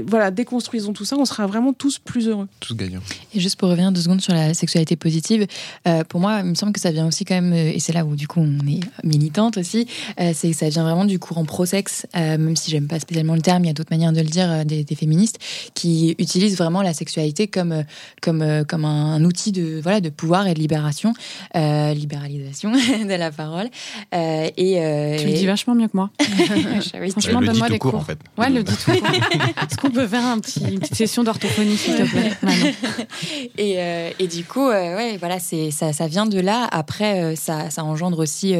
[0.06, 2.48] voilà, déconstruisons tout ça, on sera vraiment tous plus heureux.
[2.60, 3.00] Tous gagnants.
[3.34, 5.46] Et juste pour revenir deux secondes sur la sexualité positive,
[5.86, 8.04] euh, pour moi, il me semble que ça vient aussi quand même, et c'est là
[8.04, 9.86] où du coup on est militante aussi,
[10.20, 13.34] euh, c'est que ça vient vraiment du courant pro-sexe, euh, même si j'aime pas spécialement
[13.34, 15.38] le terme, il y a d'autres manières de le dire, euh, des, des, féministes,
[15.74, 17.82] qui utilisent vraiment la sexualité comme, euh,
[18.20, 21.14] comme, comme un, un, outil de, voilà, de pouvoir et de libération,
[21.54, 23.68] libéralisation de la parole.
[24.12, 26.10] et, tu le dis vachement mieux que moi.
[27.10, 27.94] Franchement, donne-moi des cours.
[27.94, 28.18] En fait.
[28.36, 28.92] Ouais, le dit tout.
[29.40, 32.32] Est-ce qu'on peut faire un petit, une petite session d'orthophonie, s'il te plaît
[33.58, 36.68] et, euh, et, du coup, euh, ouais, voilà, c'est ça, ça vient de là.
[36.70, 38.54] Après, euh, ça, ça engendre aussi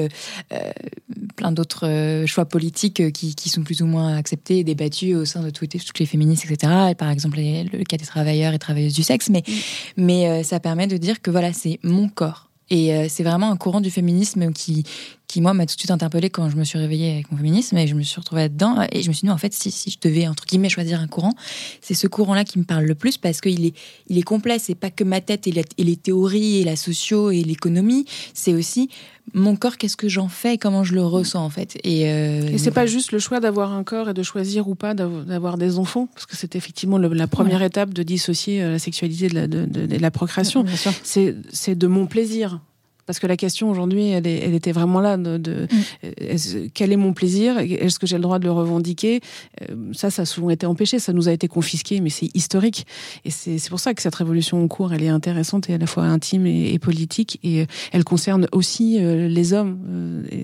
[1.36, 5.42] plein d'autres choix politiques qui, qui, sont plus ou moins acceptés et débattus au sein
[5.42, 6.72] de toutes, toutes les féministes, etc.
[6.90, 9.28] Et par exemple, les, le cas des travailleurs et travailleuses du sexe.
[9.30, 9.52] Mais, mm.
[9.96, 12.50] mais ça permet de dire que voilà, c'est mon corps.
[12.70, 14.84] Et c'est vraiment un courant du féminisme qui,
[15.28, 17.76] qui moi, m'a tout de suite interpellée quand je me suis réveillée avec mon féminisme
[17.76, 18.86] et je me suis retrouvée là-dedans.
[18.90, 21.00] Et je me suis dit, non, en fait, si, si je devais, entre guillemets, choisir
[21.00, 21.34] un courant,
[21.82, 23.74] c'est ce courant-là qui me parle le plus parce qu'il est,
[24.08, 24.58] il est complet.
[24.58, 28.06] C'est pas que ma tête et, la, et les théories et la socio et l'économie.
[28.32, 28.88] C'est aussi
[29.34, 31.76] mon corps, qu'est-ce que j'en fais et comment je le ressens, en fait.
[31.84, 34.74] Et, euh, et c'est pas juste le choix d'avoir un corps et de choisir ou
[34.74, 37.66] pas d'avoir des enfants, parce que c'est effectivement le, la première ouais.
[37.66, 40.64] étape de dissocier euh, la sexualité de la, de, de, de la procréation.
[41.02, 42.60] C'est de mon plaisir
[43.08, 46.06] parce que la question aujourd'hui, elle, elle, était vraiment là de, de mm.
[46.18, 47.56] est quel est mon plaisir?
[47.56, 49.22] Est-ce que j'ai le droit de le revendiquer?
[49.62, 52.86] Euh, Ça, ça a souvent été empêché, ça nous a été confisqué, mais c'est historique.
[53.24, 55.86] Et c'est pour ça que cette révolution en cours, elle est intéressante et à la
[55.86, 59.78] fois intime et, et politique, et euh, elle concerne aussi euh, les hommes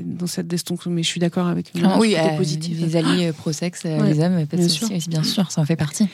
[0.06, 0.90] dans cette distinction.
[0.90, 2.80] Mais je suis d'accord avec ah, oui, euh, positif.
[2.80, 4.90] Les alliés pro-sexe, ouais, les hommes, bien sûr.
[4.90, 6.08] Aussi, bien sûr, ça en fait partie.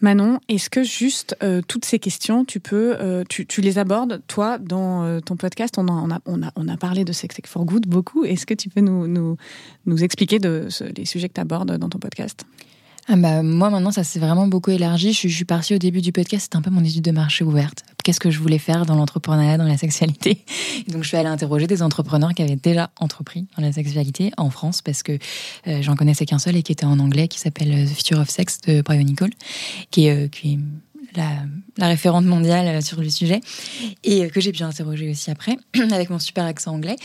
[0.00, 4.58] Manon, est-ce que juste euh, toutes ces questions, tu peux, euh, tu, les abordes toi
[4.58, 5.76] dans euh, ton podcast?
[5.76, 8.24] On, a, on, a, parlé de Sex for Good beaucoup.
[8.24, 9.36] Est-ce que tu peux nous,
[10.02, 12.46] expliquer de, les sujets que tu abordes dans ton podcast?
[13.12, 15.12] Ah bah, moi maintenant ça s'est vraiment beaucoup élargi.
[15.12, 17.82] Je, suis partie au début du podcast, c'était un peu mon étude de marché ouverte.
[18.04, 20.44] Qu'est-ce que je voulais faire dans l'entrepreneuriat, dans la sexualité?
[20.88, 24.50] Donc je suis allée interroger des entrepreneurs qui avaient déjà entrepris dans la sexualité en
[24.50, 25.18] France parce que
[25.66, 28.30] euh, j'en connaissais qu'un seul et qui était en anglais, qui s'appelle The Future of
[28.30, 29.30] Sex de Brian Nicole,
[29.90, 30.58] qui euh, qui est
[31.16, 31.44] la,
[31.76, 33.40] la, référente mondiale sur le sujet
[34.04, 35.56] et que j'ai pu interroger aussi après
[35.90, 36.96] avec mon super accent anglais.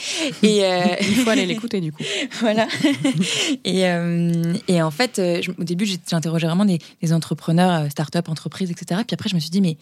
[0.43, 0.83] Et euh...
[1.01, 2.03] il faut aller l'écouter du coup.
[2.39, 2.67] voilà.
[3.63, 8.29] et, euh, et, en fait, je, au début, j'ai interrogé vraiment des, des entrepreneurs, start-up,
[8.29, 9.01] entreprises, etc.
[9.07, 9.77] Puis après, je me suis dit, mais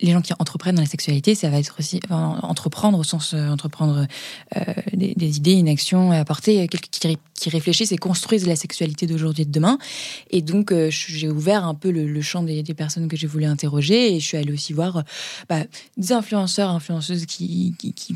[0.00, 3.48] les gens qui entreprennent dans la sexualité, ça va être aussi entreprendre au sens euh,
[3.48, 4.06] entreprendre
[4.56, 4.60] euh,
[4.92, 9.46] des, idées, une action, apporter quelqu'un qui, qui réfléchissent et construisent la sexualité d'aujourd'hui et
[9.46, 9.78] de demain.
[10.30, 14.14] Et donc euh, j'ai ouvert un peu le, champ des, personnes que j'ai voulu interroger
[14.14, 15.04] et je suis allée aussi voir
[15.48, 15.62] bah,
[15.96, 17.74] des influenceurs, influenceuses qui,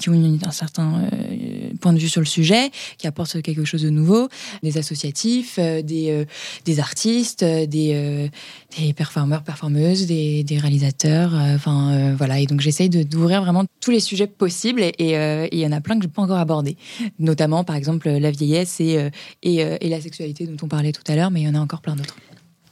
[0.09, 3.91] ont un certain euh, point de vue sur le sujet, qui apportent quelque chose de
[3.91, 4.29] nouveau,
[4.63, 8.31] des associatifs, euh, des, artistes, des,
[8.79, 13.91] des performeurs, performeuses, des, des réalisateurs, enfin euh, voilà, et donc j'essaye d'ouvrir vraiment tous
[13.91, 16.39] les sujets possibles et euh, il y en a plein que je n'ai pas encore
[16.39, 16.77] abordés.
[17.19, 19.11] Notamment, par exemple, la vieillesse et, euh,
[19.43, 21.61] et, et la sexualité dont on parlait tout à l'heure, mais il y en a
[21.61, 22.17] encore plein d'autres.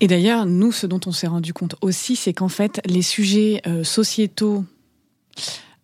[0.00, 3.60] Et d'ailleurs, nous, ce dont on s'est rendu compte aussi, c'est qu'en fait, les sujets
[3.82, 4.64] sociétaux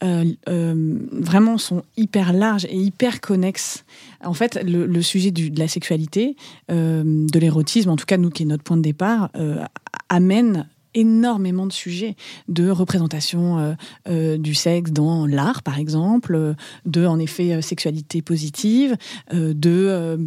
[0.00, 3.84] vraiment sont hyper larges et hyper connexes.
[4.24, 6.34] En fait, le, sujet de la sexualité,
[6.70, 9.30] de l'érotisme, en tout cas nous qui est notre point de départ,
[10.08, 12.16] amène énormément de sujets
[12.48, 13.74] de représentation euh,
[14.08, 16.54] euh, du sexe dans l'art, par exemple,
[16.86, 18.96] de, en effet, sexualité positive,
[19.32, 20.18] euh, de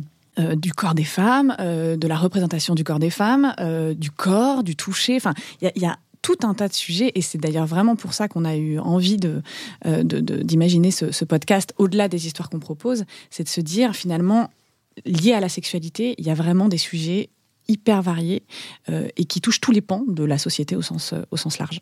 [0.56, 3.54] du corps des femmes, de la représentation du corps des femmes,
[3.98, 5.18] du corps, du toucher.
[5.18, 8.30] Enfin, il y, a, tout un tas de sujets et c'est d'ailleurs vraiment pour ça
[8.30, 9.42] qu'on a eu envie de
[9.84, 14.50] d'imaginer ce, ce, podcast au-delà des histoires qu'on propose, c'est de se dire finalement
[15.06, 17.30] lié à la sexualité, il y a vraiment des sujets
[17.70, 18.44] hyper variés
[18.90, 21.82] euh, et qui touchent tous les pans de la société au sens, au sens large.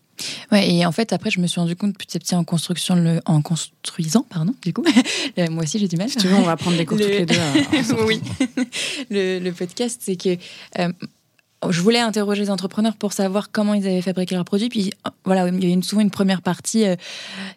[0.51, 2.95] Ouais, et en fait, après, je me suis rendu compte petit à petit en construction,
[2.95, 4.83] le, en construisant, pardon, du coup,
[5.49, 6.09] moi aussi j'ai du mal.
[6.09, 7.03] Si tu veux, on va prendre des cours le...
[7.05, 7.35] toutes les deux.
[7.77, 8.21] Euh, oui,
[9.09, 10.37] le, le, podcast, c'est que
[10.79, 10.91] euh,
[11.69, 14.69] je voulais interroger les entrepreneurs pour savoir comment ils avaient fabriqué leurs produits.
[14.69, 14.91] Puis
[15.25, 16.95] voilà, il y a une, souvent une première partie euh,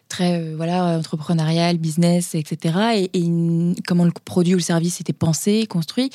[0.09, 2.75] très euh, voilà entrepreneuriale, business, etc.
[2.95, 6.09] Et, et une, comment le produit ou le service était pensé, construit,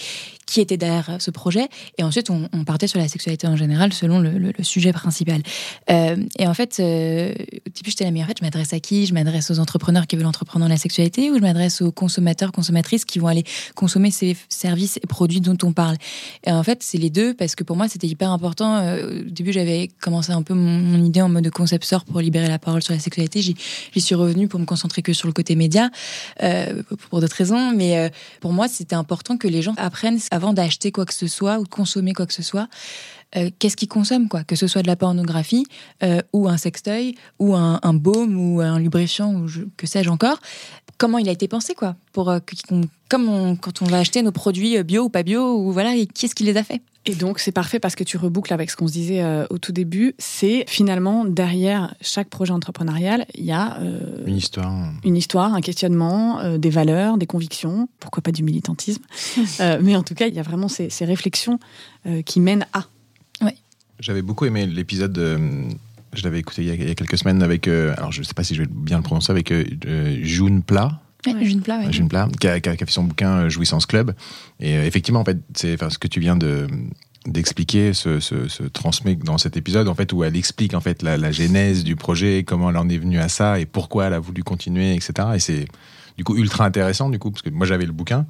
[0.46, 1.68] qui était derrière ce projet.
[1.98, 5.42] Et ensuite, on, partait sur la sexualité en général selon le, sujet principal.
[5.90, 8.80] Euh, et en fait, euh, au début, j'étais là, mais en fait, je m'adresse à
[8.80, 9.06] qui?
[9.06, 12.52] Je m'adresse aux entrepreneurs qui veulent entreprendre dans la sexualité ou je m'adresse aux consommateurs,
[12.52, 13.44] consommatrices qui vont aller
[13.74, 15.96] consommer ces services et produits dont on parle?
[16.44, 18.76] Et en fait, c'est les deux parce que pour moi, c'était hyper important.
[18.76, 22.58] Euh, au début, j'avais commencé un peu mon, idée en mode concepteur pour libérer la
[22.58, 23.42] parole sur la sexualité.
[23.42, 25.90] J'y suis revenue pour me concentrer que sur le côté média,
[26.42, 27.72] euh, pour d'autres raisons.
[27.74, 28.08] Mais euh,
[28.40, 31.64] pour moi, c'était important que les gens apprennent avant d'acheter quoi que ce soit ou
[31.64, 32.68] de consommer quoi que ce soit.
[33.36, 35.66] Euh, qu'est-ce qu'ils consomment, quoi, que ce soit de la pornographie
[36.02, 40.10] euh, ou un sextoy ou un, un baume ou un lubrifiant ou je, que sais-je
[40.10, 40.38] encore.
[40.98, 42.38] Comment il a été pensé, quoi, pour euh,
[43.08, 46.06] comme on, quand on va acheter nos produits bio ou pas bio ou voilà, et
[46.06, 46.80] qui est-ce qui les a fait?
[47.08, 49.58] Et donc, c'est parfait parce que tu reboucles avec ce qu'on se disait euh, au
[49.58, 50.14] tout début.
[50.18, 54.72] C'est finalement, derrière chaque projet entrepreneurial, il y a euh, une histoire.
[55.04, 59.04] Une histoire, un questionnement, euh, des valeurs, des convictions, pourquoi pas du militantisme.
[59.80, 61.58] mais en tout cas, il y a vraiment ces, ces réflexions
[62.24, 62.84] qui mènent à.
[63.98, 65.16] J'avais beaucoup aimé l'épisode.
[66.12, 67.66] je l'avais écouté il y, a, il y, a, quelques semaines avec.
[67.66, 69.52] alors, je ne sais pas si je vais bien le prononcer, avec
[70.22, 71.00] June Plat.
[71.26, 71.92] Ouais, June ouais.
[71.92, 74.14] June Plat qui, a, qui, a, fait son bouquin Jouissance Club.
[74.60, 76.66] Et euh, effectivement, en fait, c'est enfin, ce que tu viens de
[77.26, 81.02] d'expliquer se, se, se, transmet dans cet épisode en fait où elle explique en fait
[81.02, 84.12] la, la, genèse du projet comment elle en est venue à ça et pourquoi elle
[84.12, 85.66] a voulu continuer etc et c'est
[86.16, 88.26] du coup ultra intéressant du coup parce que moi j'avais le bouquin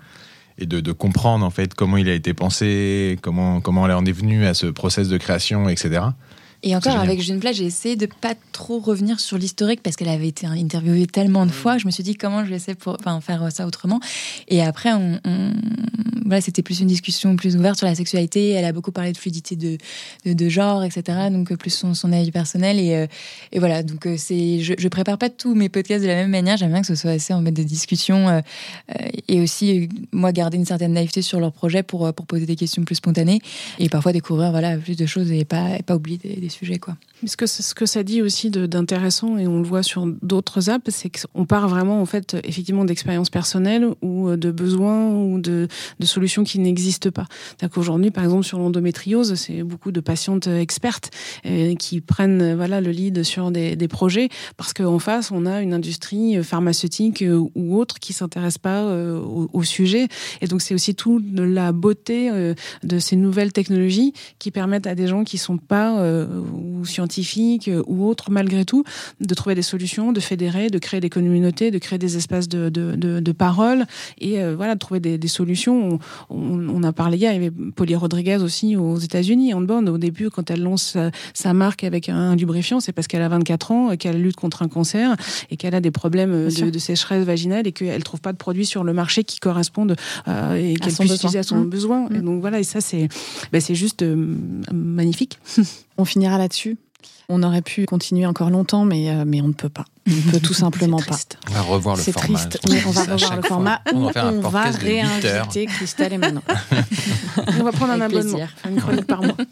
[0.58, 4.04] et de, de, comprendre en fait comment il a été pensé comment comment elle en
[4.04, 6.02] est venue à ce process de création etc
[6.62, 10.08] et encore, avec June Plat, j'ai essayé de pas trop revenir sur l'historique parce qu'elle
[10.08, 11.78] avait été interviewée tellement de fois.
[11.78, 14.00] Je me suis dit comment je vais essayer pour enfin, faire ça autrement?
[14.48, 15.52] Et après, on, on...
[16.24, 18.50] voilà, c'était plus une discussion plus ouverte sur la sexualité.
[18.50, 19.78] Elle a beaucoup parlé de fluidité de,
[20.24, 21.28] de, de genre, etc.
[21.30, 22.80] Donc plus son, son avis personnel.
[22.80, 23.06] Et, euh,
[23.52, 26.30] et voilà, donc euh, c'est, je, je prépare pas tous mes podcasts de la même
[26.30, 26.56] manière.
[26.56, 28.40] J'aime bien que ce soit assez en mode de discussion euh,
[29.28, 32.82] et aussi moi garder une certaine naïveté sur leur projet pour pour poser des questions
[32.84, 33.40] plus spontanées
[33.78, 36.52] et parfois découvrir voilà plus de choses et pas et pas oublier des, des des
[36.52, 36.80] sujets.
[37.26, 40.90] Ce que, ce que ça dit aussi d'intéressant, et on le voit sur d'autres apps,
[40.90, 45.68] c'est qu'on part vraiment, en fait, effectivement, d'expériences personnelles ou de besoins ou de,
[46.02, 47.26] solutions qui n'existent pas.
[47.68, 51.10] Qu'aujourd'hui, par exemple, sur l'endométriose, c'est beaucoup de patientes expertes
[51.46, 55.72] euh, qui prennent voilà, le lead sur des, projets parce qu'en face, on a une
[55.72, 57.24] industrie pharmaceutique
[57.54, 60.08] ou autre qui s'intéresse pas euh, au, sujet.
[60.40, 64.86] Et donc, c'est aussi tout de la beauté euh, de ces nouvelles technologies qui permettent
[64.86, 65.96] à des gens qui sont pas
[66.36, 68.84] ou scientifiques ou autres, malgré tout,
[69.20, 72.68] de trouver des solutions, de fédérer, de créer des communautés, de créer des espaces de,
[72.68, 73.84] de, de, de parole
[74.18, 75.98] et voilà, de trouver des, des solutions.
[76.30, 79.88] On, on, a parlé hier, il y avait Polly Rodriguez aussi aux États-Unis, en bande.
[79.88, 83.22] Au début, quand elle lance sa, sa marque avec un, un lubrifiant, c'est parce qu'elle
[83.22, 85.16] a 24 ans, qu'elle lutte contre un cancer
[85.50, 88.66] et qu'elle a des problèmes de, de, sécheresse vaginale et qu'elle trouve pas de produits
[88.66, 89.96] sur le marché qui correspondent
[90.28, 91.70] euh, et qu'elle puisse utiliser à son mmh.
[91.70, 92.08] besoin.
[92.10, 93.08] Et donc voilà, et ça c'est
[93.52, 94.34] ben, juste euh,
[94.72, 95.38] magnifique.
[95.98, 96.76] On finira là-dessus.
[97.28, 99.84] On aurait pu continuer encore longtemps, mais, euh, mais on ne peut pas.
[100.06, 101.16] On ne peut tout simplement pas.
[101.48, 102.38] On va revoir le C'est format.
[102.38, 102.60] triste.
[102.68, 103.80] Oui, on va revoir le format.
[103.92, 106.42] On va, ou faire un on va réinviter Christelle et Manon.
[107.58, 108.54] On va prendre un Avec abonnement, plaisir.
[108.68, 109.36] une chronique par mois.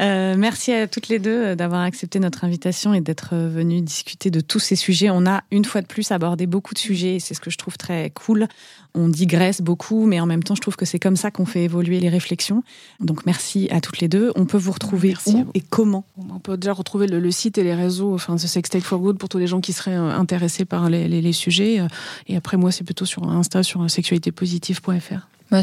[0.00, 4.40] Euh, merci à toutes les deux d'avoir accepté notre invitation et d'être venues discuter de
[4.40, 5.10] tous ces sujets.
[5.10, 7.58] On a une fois de plus abordé beaucoup de sujets et c'est ce que je
[7.58, 8.46] trouve très cool.
[8.94, 11.64] On digresse beaucoup, mais en même temps, je trouve que c'est comme ça qu'on fait
[11.64, 12.62] évoluer les réflexions.
[13.00, 14.32] Donc merci à toutes les deux.
[14.36, 15.50] On peut vous retrouver Merci où vous.
[15.54, 16.04] et comment?
[16.16, 18.98] On peut déjà retrouver le, le, site et les réseaux, enfin, The Sex Tech for
[19.00, 21.80] Good pour tous les gens qui seraient euh, intéressés par les, les, les sujets.
[21.80, 21.88] Euh,
[22.28, 25.26] Et après, moi, c'est plutôt sur Insta, sur sexualitépositive.fr.
[25.50, 25.62] Moi,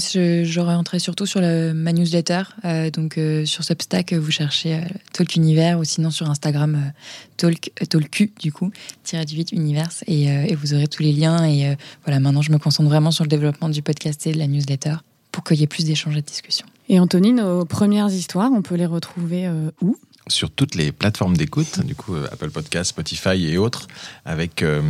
[0.63, 2.41] rentrais surtout sur le, ma newsletter.
[2.63, 4.81] Euh, donc, euh, sur Substack, vous cherchez euh,
[5.13, 6.89] Talk Univers ou sinon sur Instagram, euh,
[7.38, 8.71] Talk, Talku, du coup,
[9.03, 9.91] tiré du 8 Univers.
[10.07, 11.45] Et, et vous aurez tous les liens.
[11.45, 14.47] Et voilà, maintenant, je me concentre vraiment sur le développement du podcast et de la
[14.47, 14.95] newsletter
[15.31, 16.65] pour qu'il y ait plus d'échanges et de discussions.
[16.89, 19.49] Et Anthony, nos premières histoires, on peut les retrouver
[19.81, 19.97] où?
[20.28, 23.88] Sur toutes les plateformes d'écoute, du coup euh, Apple Podcast, Spotify et autres,
[24.26, 24.82] avec euh,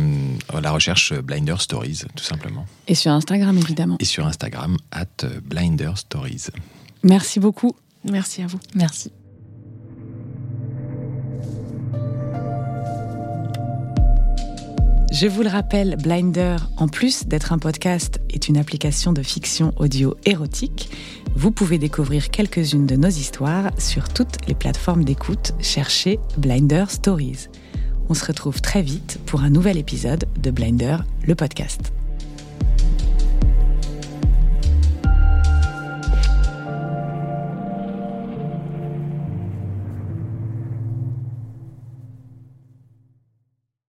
[0.60, 2.66] la recherche Blinder Stories, tout simplement.
[2.88, 3.96] Et sur Instagram, évidemment.
[4.00, 6.46] Et sur Instagram, at Blinder Stories.
[7.02, 7.76] Merci beaucoup.
[8.04, 8.60] Merci à vous.
[8.74, 9.12] Merci.
[15.12, 19.72] Je vous le rappelle, Blinder, en plus d'être un podcast, est une application de fiction
[19.76, 20.90] audio érotique.
[21.36, 25.52] Vous pouvez découvrir quelques-unes de nos histoires sur toutes les plateformes d'écoute.
[25.60, 27.46] Cherchez Blinder Stories.
[28.08, 31.92] On se retrouve très vite pour un nouvel épisode de Blinder, le podcast.